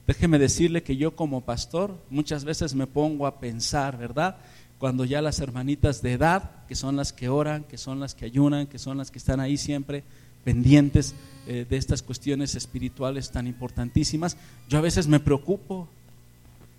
Déjeme 0.08 0.38
decirle 0.38 0.84
que 0.84 0.98
yo 0.98 1.16
como 1.16 1.42
pastor 1.42 1.98
muchas 2.10 2.46
veces 2.46 2.76
me 2.76 2.86
pongo 2.86 3.26
a 3.26 3.40
pensar, 3.40 3.98
¿verdad? 3.98 4.38
Cuando 4.78 5.04
ya 5.04 5.22
las 5.22 5.40
hermanitas 5.40 6.02
de 6.02 6.14
edad, 6.14 6.52
que 6.68 6.76
son 6.76 6.96
las 6.96 7.12
que 7.12 7.30
oran, 7.30 7.64
que 7.64 7.78
son 7.78 8.00
las 8.00 8.14
que 8.14 8.26
ayunan, 8.26 8.68
que 8.68 8.78
son 8.78 8.98
las 8.98 9.10
que 9.10 9.18
están 9.18 9.40
ahí 9.40 9.58
siempre 9.58 10.04
pendientes 10.44 11.16
eh, 11.48 11.66
de 11.68 11.78
estas 11.78 12.04
cuestiones 12.04 12.54
espirituales 12.54 13.32
tan 13.32 13.48
importantísimas, 13.48 14.38
yo 14.70 14.78
a 14.78 14.82
veces 14.82 15.08
me 15.08 15.20
preocupo 15.20 15.88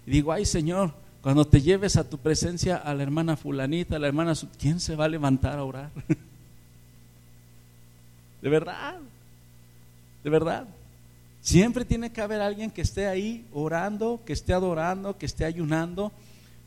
y 0.07 0.13
digo, 0.13 0.33
ay 0.33 0.45
Señor, 0.45 0.95
cuando 1.21 1.45
te 1.45 1.61
lleves 1.61 1.97
a 1.97 2.09
tu 2.09 2.19
presencia 2.19 2.77
a 2.77 2.95
la 2.95 3.03
hermana 3.03 3.37
fulanita, 3.37 3.97
a 3.97 3.99
la 3.99 4.07
hermana, 4.07 4.35
¿quién 4.61 4.79
se 4.79 4.95
va 4.95 5.07
a 5.07 5.09
levantar 5.09 5.59
a 5.59 5.65
orar? 5.65 5.91
de 8.43 8.49
verdad, 8.49 9.01
de 10.23 10.31
verdad. 10.31 10.69
Siempre 11.47 11.85
tiene 11.85 12.11
que 12.11 12.21
haber 12.21 12.41
alguien 12.41 12.73
que 12.73 12.83
esté 12.83 13.07
ahí 13.07 13.47
orando, 13.53 14.21
que 14.27 14.33
esté 14.33 14.53
adorando, 14.53 15.17
que 15.17 15.27
esté 15.27 15.45
ayunando, 15.45 16.11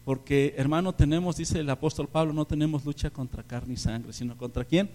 porque 0.05 0.55
hermano 0.55 0.95
tenemos, 0.95 1.35
dice 1.35 1.59
el 1.59 1.69
apóstol 1.69 2.07
Pablo, 2.07 2.31
no 2.31 2.45
tenemos 2.45 2.85
lucha 2.85 3.09
contra 3.09 3.43
carne 3.43 3.73
y 3.73 3.77
sangre, 3.77 4.13
sino 4.13 4.37
contra 4.37 4.63
quién? 4.63 4.89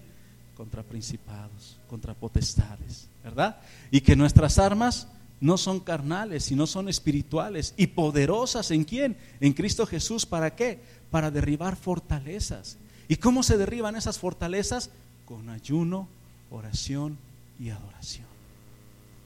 Contra 0.57 0.83
principados, 0.83 1.77
contra 1.87 2.15
potestades, 2.15 3.09
¿verdad? 3.23 3.61
Y 3.91 4.01
que 4.01 4.17
nuestras 4.17 4.59
armas 4.59 5.07
no 5.39 5.59
son 5.59 5.81
carnales, 5.81 6.45
sino 6.45 6.67
son 6.67 6.89
espirituales 6.89 7.75
y 7.77 7.89
poderosas 7.89 8.71
en 8.71 8.85
quién? 8.85 9.19
En 9.39 9.53
Cristo 9.53 9.85
Jesús, 9.85 10.25
¿para 10.25 10.57
qué? 10.57 10.81
Para 11.11 11.31
derribar 11.31 11.77
fortalezas. 11.77 12.79
¿Y 13.07 13.17
cómo 13.17 13.43
se 13.43 13.59
derriban 13.59 13.97
esas 13.97 14.19
fortalezas? 14.19 14.89
Con 15.27 15.51
ayuno, 15.51 16.09
oración 16.51 17.19
y 17.61 17.69
adoración. 17.69 18.25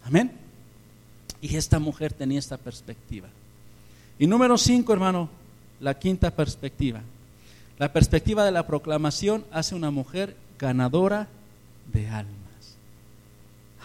Amén. 0.05 0.48
Y 1.41 1.57
esta 1.57 1.79
mujer 1.79 2.13
tenía 2.13 2.39
esta 2.39 2.57
perspectiva. 2.57 3.29
Y 4.19 4.27
número 4.27 4.59
cinco, 4.59 4.93
hermano, 4.93 5.29
la 5.81 5.99
quinta 5.99 6.31
perspectiva. 6.31 7.01
La 7.79 7.93
perspectiva 7.93 8.45
de 8.45 8.51
la 8.51 8.67
proclamación 8.67 9.45
hace 9.53 9.75
una 9.75 9.91
mujer 9.91 10.37
ganadora 10.59 11.29
de 11.93 12.09
almas. 12.09 12.35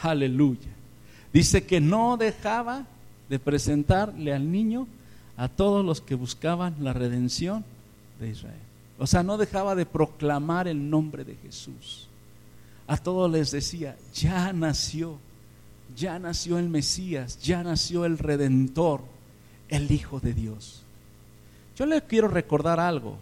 Aleluya. 0.01 0.71
Dice 1.31 1.65
que 1.65 1.79
no 1.79 2.17
dejaba 2.17 2.85
de 3.29 3.39
presentarle 3.39 4.33
al 4.33 4.51
niño 4.51 4.87
a 5.37 5.47
todos 5.47 5.85
los 5.85 6.01
que 6.01 6.15
buscaban 6.15 6.75
la 6.79 6.93
redención 6.93 7.63
de 8.19 8.29
Israel. 8.29 8.59
O 8.99 9.07
sea, 9.07 9.23
no 9.23 9.37
dejaba 9.37 9.75
de 9.75 9.85
proclamar 9.85 10.67
el 10.67 10.89
nombre 10.89 11.23
de 11.23 11.35
Jesús. 11.35 12.07
A 12.87 12.97
todos 12.97 13.31
les 13.31 13.51
decía, 13.51 13.95
ya 14.13 14.53
nació 14.53 15.17
ya 15.95 16.19
nació 16.19 16.57
el 16.59 16.69
Mesías, 16.69 17.39
ya 17.41 17.63
nació 17.63 18.05
el 18.05 18.17
Redentor, 18.17 19.01
el 19.69 19.91
Hijo 19.91 20.19
de 20.19 20.33
Dios. 20.33 20.81
Yo 21.75 21.85
le 21.85 22.01
quiero 22.03 22.27
recordar 22.27 22.79
algo. 22.79 23.17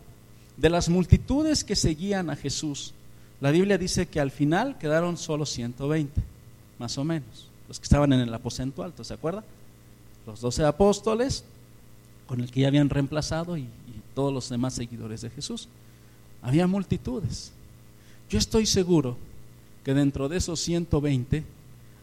De 0.57 0.69
las 0.69 0.89
multitudes 0.89 1.63
que 1.63 1.75
seguían 1.75 2.29
a 2.29 2.35
Jesús, 2.35 2.93
la 3.39 3.51
Biblia 3.51 3.77
dice 3.77 4.07
que 4.07 4.19
al 4.19 4.31
final 4.31 4.77
quedaron 4.77 5.17
solo 5.17 5.45
120, 5.45 6.21
más 6.77 6.97
o 6.97 7.03
menos, 7.03 7.47
los 7.67 7.79
que 7.79 7.83
estaban 7.83 8.13
en 8.13 8.19
el 8.19 8.33
aposento 8.33 8.83
alto, 8.83 9.03
¿se 9.03 9.13
acuerda? 9.13 9.43
Los 10.27 10.41
doce 10.41 10.63
apóstoles, 10.63 11.43
con 12.27 12.41
el 12.41 12.51
que 12.51 12.61
ya 12.61 12.67
habían 12.67 12.89
reemplazado, 12.89 13.57
y, 13.57 13.61
y 13.61 14.01
todos 14.13 14.33
los 14.33 14.49
demás 14.49 14.73
seguidores 14.73 15.21
de 15.21 15.29
Jesús. 15.29 15.67
Había 16.41 16.67
multitudes. 16.67 17.51
Yo 18.29 18.37
estoy 18.37 18.65
seguro 18.65 19.17
que 19.83 19.93
dentro 19.93 20.29
de 20.29 20.37
esos 20.37 20.59
120 20.59 21.43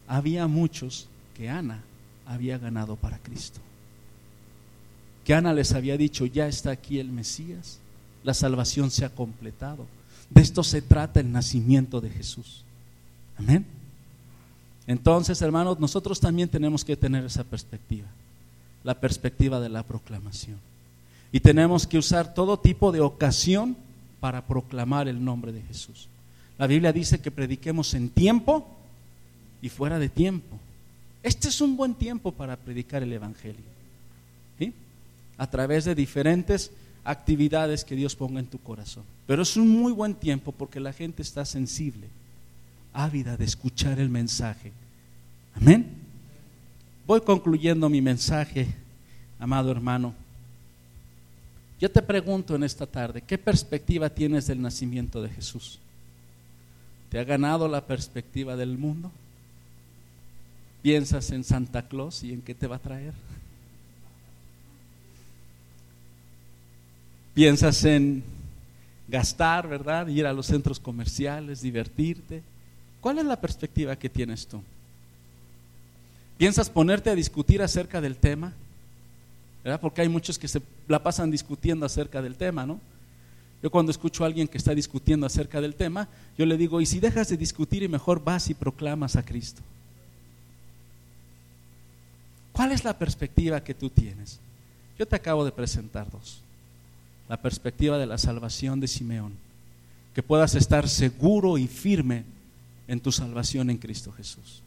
había 0.09 0.47
muchos 0.47 1.07
que 1.37 1.49
Ana 1.49 1.83
había 2.25 2.57
ganado 2.57 2.95
para 2.95 3.19
Cristo. 3.19 3.61
Que 5.23 5.35
Ana 5.35 5.53
les 5.53 5.71
había 5.73 5.95
dicho, 5.97 6.25
ya 6.25 6.47
está 6.47 6.71
aquí 6.71 6.99
el 6.99 7.09
Mesías, 7.09 7.77
la 8.23 8.33
salvación 8.33 8.89
se 8.89 9.05
ha 9.05 9.09
completado. 9.09 9.85
De 10.31 10.41
esto 10.41 10.63
se 10.63 10.81
trata 10.81 11.19
el 11.19 11.31
nacimiento 11.31 12.01
de 12.01 12.09
Jesús. 12.09 12.63
Amén. 13.37 13.65
Entonces, 14.87 15.39
hermanos, 15.43 15.79
nosotros 15.79 16.19
también 16.19 16.49
tenemos 16.49 16.83
que 16.83 16.97
tener 16.97 17.23
esa 17.23 17.43
perspectiva, 17.43 18.07
la 18.83 18.99
perspectiva 18.99 19.59
de 19.59 19.69
la 19.69 19.83
proclamación. 19.83 20.57
Y 21.31 21.39
tenemos 21.41 21.85
que 21.85 21.99
usar 21.99 22.33
todo 22.33 22.57
tipo 22.57 22.91
de 22.91 22.99
ocasión 22.99 23.77
para 24.19 24.47
proclamar 24.47 25.07
el 25.07 25.23
nombre 25.23 25.51
de 25.51 25.61
Jesús. 25.61 26.07
La 26.57 26.65
Biblia 26.65 26.91
dice 26.91 27.19
que 27.19 27.29
prediquemos 27.29 27.93
en 27.93 28.09
tiempo 28.09 28.78
y 29.61 29.69
fuera 29.69 29.99
de 29.99 30.09
tiempo. 30.09 30.57
Este 31.21 31.49
es 31.49 31.59
un 31.61 31.75
buen 31.75 31.93
tiempo 31.93 32.31
para 32.31 32.55
predicar 32.55 33.03
el 33.03 33.13
Evangelio. 33.13 33.79
A 35.37 35.49
través 35.49 35.85
de 35.85 35.95
diferentes 35.95 36.69
actividades 37.05 37.85
que 37.85 37.95
Dios 37.95 38.13
ponga 38.13 38.41
en 38.41 38.47
tu 38.47 38.59
corazón. 38.59 39.03
Pero 39.25 39.43
es 39.43 39.55
un 39.55 39.69
muy 39.69 39.93
buen 39.93 40.13
tiempo 40.13 40.51
porque 40.51 40.81
la 40.81 40.91
gente 40.91 41.21
está 41.21 41.45
sensible, 41.45 42.07
ávida 42.91 43.37
de 43.37 43.45
escuchar 43.45 43.99
el 43.99 44.09
mensaje. 44.09 44.73
Amén. 45.55 45.87
Voy 47.07 47.21
concluyendo 47.21 47.89
mi 47.89 48.01
mensaje, 48.01 48.67
amado 49.39 49.71
hermano. 49.71 50.13
Yo 51.79 51.89
te 51.89 52.01
pregunto 52.01 52.55
en 52.55 52.63
esta 52.63 52.85
tarde, 52.85 53.21
¿qué 53.21 53.37
perspectiva 53.37 54.09
tienes 54.09 54.47
del 54.47 54.61
nacimiento 54.61 55.21
de 55.21 55.29
Jesús? 55.29 55.79
¿Te 57.09 57.17
ha 57.17 57.23
ganado 57.23 57.67
la 57.69 57.87
perspectiva 57.87 58.57
del 58.57 58.77
mundo? 58.77 59.09
Piensas 60.81 61.31
en 61.31 61.43
Santa 61.43 61.87
Claus 61.87 62.23
y 62.23 62.33
en 62.33 62.41
qué 62.41 62.55
te 62.55 62.67
va 62.67 62.77
a 62.77 62.79
traer. 62.79 63.13
Piensas 67.33 67.83
en 67.85 68.23
gastar, 69.07 69.67
¿verdad? 69.67 70.07
Ir 70.07 70.25
a 70.25 70.33
los 70.33 70.45
centros 70.45 70.79
comerciales, 70.79 71.61
divertirte. 71.61 72.43
¿Cuál 73.01 73.19
es 73.19 73.25
la 73.25 73.39
perspectiva 73.39 73.95
que 73.95 74.09
tienes 74.09 74.47
tú? 74.47 74.61
¿Piensas 76.37 76.69
ponerte 76.69 77.09
a 77.09 77.15
discutir 77.15 77.61
acerca 77.61 78.01
del 78.01 78.17
tema? 78.17 78.53
¿Verdad? 79.63 79.81
Porque 79.81 80.01
hay 80.01 80.09
muchos 80.09 80.39
que 80.39 80.47
se 80.47 80.61
la 80.87 81.01
pasan 81.03 81.31
discutiendo 81.31 81.85
acerca 81.85 82.21
del 82.21 82.35
tema, 82.35 82.65
¿no? 82.65 82.79
Yo 83.61 83.69
cuando 83.69 83.91
escucho 83.91 84.23
a 84.23 84.27
alguien 84.27 84.47
que 84.47 84.57
está 84.57 84.73
discutiendo 84.73 85.25
acerca 85.25 85.59
del 85.59 85.75
tema, 85.75 86.07
yo 86.37 86.45
le 86.45 86.55
digo, 86.55 86.79
¿y 86.79 86.85
si 86.85 87.01
dejas 87.01 87.27
de 87.27 87.35
discutir 87.35 87.83
y 87.83 87.89
mejor 87.89 88.23
vas 88.23 88.49
y 88.49 88.53
proclamas 88.53 89.17
a 89.17 89.25
Cristo? 89.25 89.61
¿Cuál 92.59 92.73
es 92.73 92.83
la 92.83 92.99
perspectiva 92.99 93.63
que 93.63 93.73
tú 93.73 93.89
tienes? 93.89 94.37
Yo 94.97 95.07
te 95.07 95.15
acabo 95.15 95.45
de 95.45 95.51
presentar 95.53 96.11
dos. 96.11 96.41
La 97.29 97.37
perspectiva 97.37 97.97
de 97.97 98.05
la 98.05 98.17
salvación 98.17 98.81
de 98.81 98.89
Simeón. 98.89 99.31
Que 100.13 100.21
puedas 100.21 100.55
estar 100.55 100.89
seguro 100.89 101.57
y 101.57 101.67
firme 101.67 102.25
en 102.89 102.99
tu 102.99 103.13
salvación 103.13 103.69
en 103.69 103.77
Cristo 103.77 104.11
Jesús. 104.11 104.61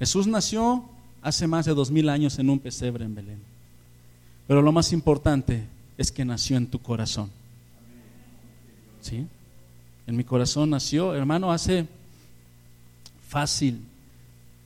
Jesús 0.00 0.26
nació 0.26 0.84
hace 1.22 1.46
más 1.46 1.66
de 1.66 1.74
dos 1.74 1.92
mil 1.92 2.08
años 2.08 2.40
en 2.40 2.50
un 2.50 2.58
pesebre 2.58 3.04
en 3.04 3.14
Belén. 3.14 3.40
Pero 4.48 4.60
lo 4.60 4.72
más 4.72 4.92
importante 4.92 5.62
es 5.96 6.10
que 6.10 6.24
nació 6.24 6.56
en 6.56 6.66
tu 6.66 6.80
corazón. 6.82 7.30
¿Sí? 9.00 9.28
En 10.08 10.16
mi 10.16 10.24
corazón 10.24 10.70
nació, 10.70 11.14
hermano, 11.14 11.52
hace 11.52 11.86
fácil 13.28 13.80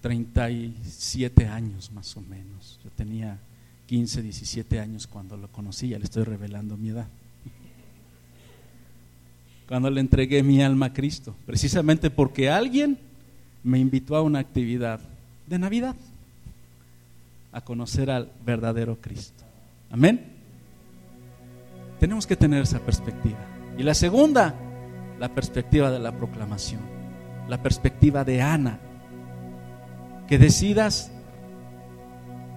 37 0.04 1.46
años 1.46 1.90
más 1.90 2.14
o 2.18 2.20
menos. 2.20 2.78
Yo 2.84 2.90
tenía 2.90 3.38
15, 3.86 4.20
17 4.20 4.78
años 4.78 5.06
cuando 5.06 5.34
lo 5.38 5.48
conocí, 5.48 5.88
ya 5.88 5.98
le 5.98 6.04
estoy 6.04 6.24
revelando 6.24 6.76
mi 6.76 6.90
edad. 6.90 7.06
Cuando 9.66 9.88
le 9.88 10.02
entregué 10.02 10.42
mi 10.42 10.62
alma 10.62 10.86
a 10.86 10.92
Cristo, 10.92 11.34
precisamente 11.46 12.10
porque 12.10 12.50
alguien 12.50 12.98
me 13.62 13.78
invitó 13.78 14.14
a 14.14 14.20
una 14.20 14.40
actividad 14.40 15.00
de 15.46 15.58
Navidad, 15.58 15.96
a 17.50 17.62
conocer 17.62 18.10
al 18.10 18.30
verdadero 18.44 19.00
Cristo. 19.00 19.42
Amén. 19.90 20.22
Tenemos 21.98 22.26
que 22.26 22.36
tener 22.36 22.64
esa 22.64 22.80
perspectiva. 22.80 23.38
Y 23.78 23.82
la 23.82 23.94
segunda, 23.94 24.54
la 25.18 25.34
perspectiva 25.34 25.90
de 25.90 25.98
la 25.98 26.12
proclamación, 26.14 26.82
la 27.48 27.62
perspectiva 27.62 28.22
de 28.22 28.42
Ana 28.42 28.80
que 30.26 30.38
decidas 30.38 31.10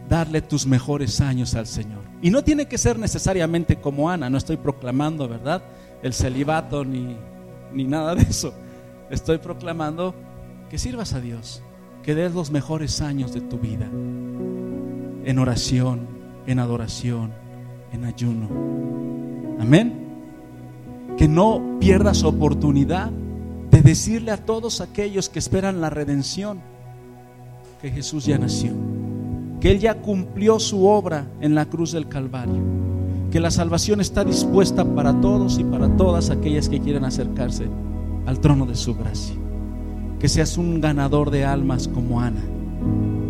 darle 0.10 0.42
tus 0.42 0.66
mejores 0.66 1.22
años 1.22 1.56
al 1.56 1.68
Señor. 1.68 2.02
Y 2.22 2.30
no 2.32 2.44
tiene 2.44 2.68
que 2.68 2.78
ser 2.78 2.98
necesariamente 2.98 3.76
como 3.78 4.10
Ana, 4.10 4.30
no 4.30 4.38
estoy 4.38 4.58
proclamando, 4.58 5.28
¿verdad? 5.28 5.62
El 6.02 6.14
celibato 6.14 6.86
ni, 6.86 7.18
ni 7.74 7.84
nada 7.84 8.16
de 8.16 8.24
eso. 8.24 8.54
Estoy 9.10 9.38
proclamando 9.38 10.16
que 10.70 10.78
sirvas 10.78 11.14
a 11.14 11.22
Dios, 11.22 11.62
que 12.04 12.16
des 12.16 12.34
los 12.34 12.52
mejores 12.52 13.02
años 13.02 13.34
de 13.34 13.42
tu 13.42 13.58
vida 13.58 13.86
en 13.86 15.40
oración, 15.40 16.08
en 16.46 16.60
adoración, 16.60 17.34
en 17.92 18.06
ayuno. 18.06 18.48
Amén. 19.60 20.06
Que 21.18 21.28
no 21.28 21.78
pierdas 21.80 22.24
oportunidad 22.24 23.12
de 23.72 23.82
decirle 23.82 24.32
a 24.32 24.38
todos 24.38 24.80
aquellos 24.82 25.30
que 25.30 25.40
esperan 25.40 25.82
la 25.82 25.90
redención 25.90 26.62
que 27.82 27.92
Jesús 27.92 28.26
ya 28.26 28.38
nació, 28.38 28.72
que 29.60 29.72
Él 29.72 29.80
ya 29.80 30.02
cumplió 30.02 30.60
su 30.60 30.86
obra 30.88 31.28
en 31.42 31.56
la 31.56 31.66
cruz 31.66 31.92
del 31.92 32.08
Calvario, 32.08 32.62
que 33.32 33.40
la 33.40 33.52
salvación 33.52 34.02
está 34.02 34.24
dispuesta 34.24 34.84
para 34.84 35.20
todos 35.20 35.60
y 35.60 35.64
para 35.64 35.96
todas 35.96 36.30
aquellas 36.30 36.70
que 36.70 36.80
quieran 36.80 37.06
acercarse 37.06 37.68
al 38.26 38.40
trono 38.40 38.66
de 38.66 38.76
su 38.76 38.96
gracia. 38.96 39.36
Que 40.20 40.28
seas 40.28 40.58
un 40.58 40.82
ganador 40.82 41.30
de 41.30 41.46
almas 41.46 41.88
como 41.88 42.20
Ana, 42.20 42.42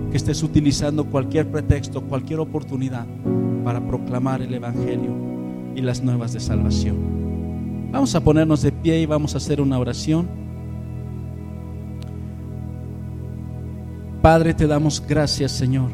que 0.10 0.17
estés 0.17 0.41
utilizando 0.43 1.05
cualquier 1.05 1.51
pretexto, 1.51 2.01
cualquier 2.01 2.39
oportunidad 2.39 3.05
para 3.65 3.86
proclamar 3.86 4.41
el 4.41 4.53
Evangelio 4.53 5.12
y 5.75 5.81
las 5.81 6.01
nuevas 6.01 6.31
de 6.31 6.39
salvación. 6.39 6.95
Vamos 7.91 8.15
a 8.15 8.21
ponernos 8.21 8.62
de 8.62 8.71
pie 8.71 9.01
y 9.01 9.05
vamos 9.05 9.33
a 9.33 9.38
hacer 9.38 9.60
una 9.60 9.79
oración. 9.79 10.46
Padre, 14.27 14.53
te 14.53 14.67
damos 14.67 15.01
gracias, 15.07 15.53
Señor, 15.53 15.89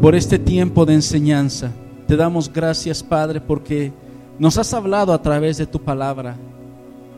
por 0.00 0.14
este 0.14 0.38
tiempo 0.38 0.86
de 0.86 0.94
enseñanza. 0.94 1.70
Te 2.08 2.16
damos 2.16 2.50
gracias, 2.50 3.02
Padre, 3.02 3.42
porque 3.42 3.92
nos 4.38 4.56
has 4.56 4.72
hablado 4.72 5.12
a 5.12 5.20
través 5.20 5.58
de 5.58 5.66
tu 5.66 5.78
palabra, 5.82 6.38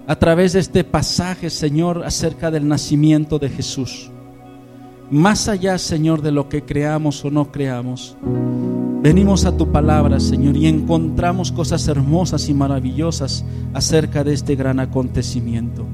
a 0.09 0.16
través 0.16 0.55
de 0.55 0.59
este 0.59 0.83
pasaje, 0.83 1.51
Señor, 1.51 2.03
acerca 2.05 2.51
del 2.51 2.66
nacimiento 2.66 3.38
de 3.38 3.48
Jesús. 3.48 4.11
Más 5.09 5.46
allá, 5.46 5.79
Señor, 5.79 6.20
de 6.20 6.33
lo 6.33 6.48
que 6.48 6.64
creamos 6.64 7.24
o 7.24 7.31
no 7.31 7.53
creamos, 7.53 8.16
Venimos 9.01 9.44
a 9.44 9.57
tu 9.57 9.70
palabra, 9.70 10.18
Señor, 10.18 10.57
y 10.57 10.66
encontramos 10.66 11.53
cosas 11.53 11.87
hermosas 11.87 12.48
y 12.48 12.55
maravillosas 12.55 13.44
acerca 13.72 14.24
de 14.24 14.35
este 14.35 14.57
gran 14.57 14.81
acontecimiento. 14.81 15.87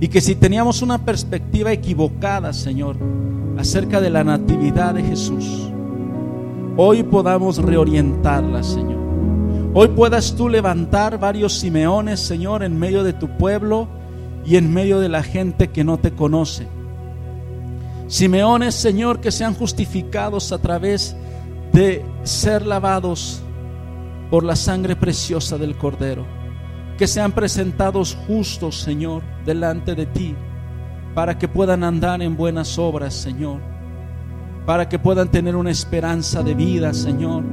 Y 0.00 0.08
que 0.08 0.20
si 0.20 0.34
teníamos 0.34 0.82
una 0.82 0.98
perspectiva 0.98 1.72
equivocada, 1.72 2.52
Señor, 2.52 2.96
acerca 3.56 4.00
de 4.00 4.10
la 4.10 4.24
natividad 4.24 4.94
de 4.94 5.02
Jesús, 5.02 5.70
hoy 6.76 7.02
podamos 7.02 7.58
reorientarla, 7.58 8.62
Señor. 8.62 8.96
Hoy 9.72 9.88
puedas 9.88 10.34
tú 10.34 10.48
levantar 10.48 11.18
varios 11.18 11.54
Simeones, 11.58 12.20
Señor, 12.20 12.62
en 12.62 12.78
medio 12.78 13.04
de 13.04 13.12
tu 13.12 13.28
pueblo 13.36 13.88
y 14.44 14.56
en 14.56 14.72
medio 14.72 15.00
de 15.00 15.08
la 15.08 15.22
gente 15.22 15.68
que 15.68 15.84
no 15.84 15.98
te 15.98 16.12
conoce. 16.12 16.66
Simeones, 18.06 18.74
Señor, 18.74 19.20
que 19.20 19.32
sean 19.32 19.54
justificados 19.54 20.52
a 20.52 20.58
través 20.58 21.16
de 21.72 22.04
ser 22.22 22.64
lavados 22.64 23.40
por 24.30 24.44
la 24.44 24.56
sangre 24.56 24.94
preciosa 24.94 25.58
del 25.58 25.76
Cordero. 25.76 26.35
Que 26.98 27.06
sean 27.06 27.32
presentados 27.32 28.16
justos, 28.26 28.80
Señor, 28.80 29.22
delante 29.44 29.94
de 29.94 30.06
ti, 30.06 30.34
para 31.14 31.36
que 31.38 31.46
puedan 31.46 31.84
andar 31.84 32.22
en 32.22 32.36
buenas 32.36 32.78
obras, 32.78 33.14
Señor. 33.14 33.60
Para 34.64 34.88
que 34.88 34.98
puedan 34.98 35.30
tener 35.30 35.56
una 35.56 35.70
esperanza 35.70 36.42
de 36.42 36.54
vida, 36.54 36.94
Señor. 36.94 37.44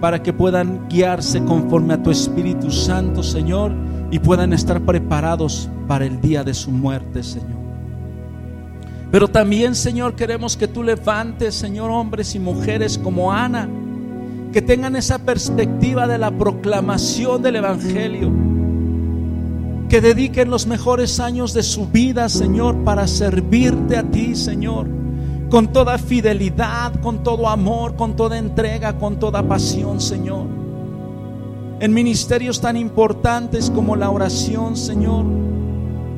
Para 0.00 0.22
que 0.22 0.32
puedan 0.32 0.88
guiarse 0.88 1.44
conforme 1.44 1.94
a 1.94 2.02
tu 2.02 2.10
Espíritu 2.10 2.70
Santo, 2.70 3.22
Señor, 3.22 3.72
y 4.10 4.20
puedan 4.20 4.52
estar 4.52 4.80
preparados 4.80 5.68
para 5.88 6.06
el 6.06 6.20
día 6.20 6.44
de 6.44 6.54
su 6.54 6.70
muerte, 6.70 7.22
Señor. 7.22 7.58
Pero 9.10 9.26
también, 9.26 9.74
Señor, 9.74 10.14
queremos 10.14 10.56
que 10.56 10.68
tú 10.68 10.82
levantes, 10.82 11.54
Señor, 11.54 11.90
hombres 11.90 12.34
y 12.34 12.38
mujeres 12.38 12.98
como 12.98 13.32
Ana, 13.32 13.68
que 14.52 14.62
tengan 14.62 14.96
esa 14.96 15.18
perspectiva 15.18 16.06
de 16.06 16.18
la 16.18 16.30
proclamación 16.30 17.42
del 17.42 17.56
Evangelio, 17.56 18.30
que 19.88 20.00
dediquen 20.02 20.50
los 20.50 20.66
mejores 20.66 21.18
años 21.18 21.54
de 21.54 21.62
su 21.62 21.88
vida, 21.88 22.28
Señor, 22.28 22.84
para 22.84 23.06
servirte 23.06 23.96
a 23.96 24.02
ti, 24.02 24.36
Señor, 24.36 24.86
con 25.48 25.72
toda 25.72 25.96
fidelidad, 25.96 27.00
con 27.00 27.22
todo 27.22 27.48
amor, 27.48 27.96
con 27.96 28.14
toda 28.14 28.36
entrega, 28.36 28.98
con 28.98 29.18
toda 29.18 29.42
pasión, 29.42 30.00
Señor. 30.00 30.46
En 31.80 31.94
ministerios 31.94 32.60
tan 32.60 32.76
importantes 32.76 33.70
como 33.70 33.96
la 33.96 34.10
oración, 34.10 34.76
Señor, 34.76 35.24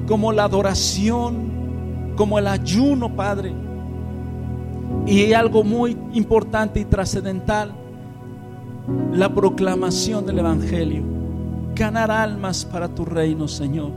como 0.08 0.32
la 0.32 0.44
adoración, 0.44 2.14
como 2.16 2.38
el 2.38 2.48
ayuno, 2.48 3.14
Padre. 3.14 3.52
Y 5.06 5.32
algo 5.32 5.62
muy 5.62 5.96
importante 6.12 6.80
y 6.80 6.84
trascendental, 6.84 7.72
la 9.12 9.32
proclamación 9.32 10.26
del 10.26 10.40
Evangelio, 10.40 11.19
ganar 11.74 12.10
almas 12.10 12.64
para 12.64 12.88
tu 12.88 13.04
reino, 13.04 13.48
Señor. 13.48 13.90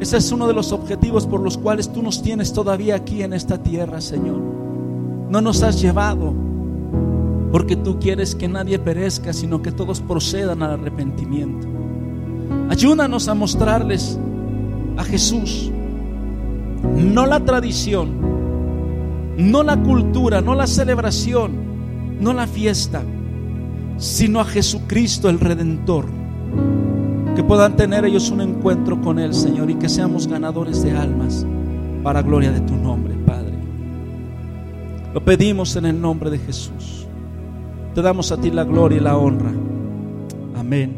Ese 0.00 0.16
es 0.16 0.30
uno 0.30 0.46
de 0.46 0.54
los 0.54 0.72
objetivos 0.72 1.26
por 1.26 1.40
los 1.40 1.58
cuales 1.58 1.92
tú 1.92 2.02
nos 2.02 2.22
tienes 2.22 2.52
todavía 2.52 2.96
aquí 2.96 3.22
en 3.22 3.32
esta 3.32 3.62
tierra, 3.62 4.00
Señor. 4.00 4.38
No 5.28 5.40
nos 5.40 5.62
has 5.62 5.80
llevado 5.80 6.32
porque 7.50 7.76
tú 7.76 7.98
quieres 7.98 8.34
que 8.34 8.48
nadie 8.48 8.78
perezca, 8.78 9.32
sino 9.32 9.62
que 9.62 9.72
todos 9.72 10.00
procedan 10.00 10.62
al 10.62 10.72
arrepentimiento. 10.72 11.66
Ayúdanos 12.70 13.28
a 13.28 13.34
mostrarles 13.34 14.18
a 14.96 15.04
Jesús 15.04 15.70
no 16.82 17.26
la 17.26 17.40
tradición, 17.40 18.08
no 19.36 19.62
la 19.62 19.76
cultura, 19.76 20.40
no 20.40 20.54
la 20.54 20.66
celebración, 20.66 22.18
no 22.20 22.32
la 22.32 22.46
fiesta, 22.46 23.02
sino 23.96 24.40
a 24.40 24.44
Jesucristo 24.44 25.28
el 25.28 25.40
Redentor. 25.40 26.06
Que 27.38 27.44
puedan 27.44 27.76
tener 27.76 28.04
ellos 28.04 28.32
un 28.32 28.40
encuentro 28.40 29.00
con 29.00 29.20
Él, 29.20 29.32
Señor, 29.32 29.70
y 29.70 29.76
que 29.76 29.88
seamos 29.88 30.26
ganadores 30.26 30.82
de 30.82 30.90
almas 30.90 31.46
para 32.02 32.20
gloria 32.20 32.50
de 32.50 32.60
tu 32.62 32.74
nombre, 32.74 33.14
Padre. 33.14 33.54
Lo 35.14 35.24
pedimos 35.24 35.76
en 35.76 35.86
el 35.86 36.00
nombre 36.00 36.30
de 36.30 36.38
Jesús. 36.40 37.06
Te 37.94 38.02
damos 38.02 38.32
a 38.32 38.40
ti 38.40 38.50
la 38.50 38.64
gloria 38.64 38.98
y 38.98 39.00
la 39.00 39.16
honra. 39.16 39.52
Amén 40.56 40.96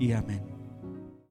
y 0.00 0.12
amén. 0.12 0.41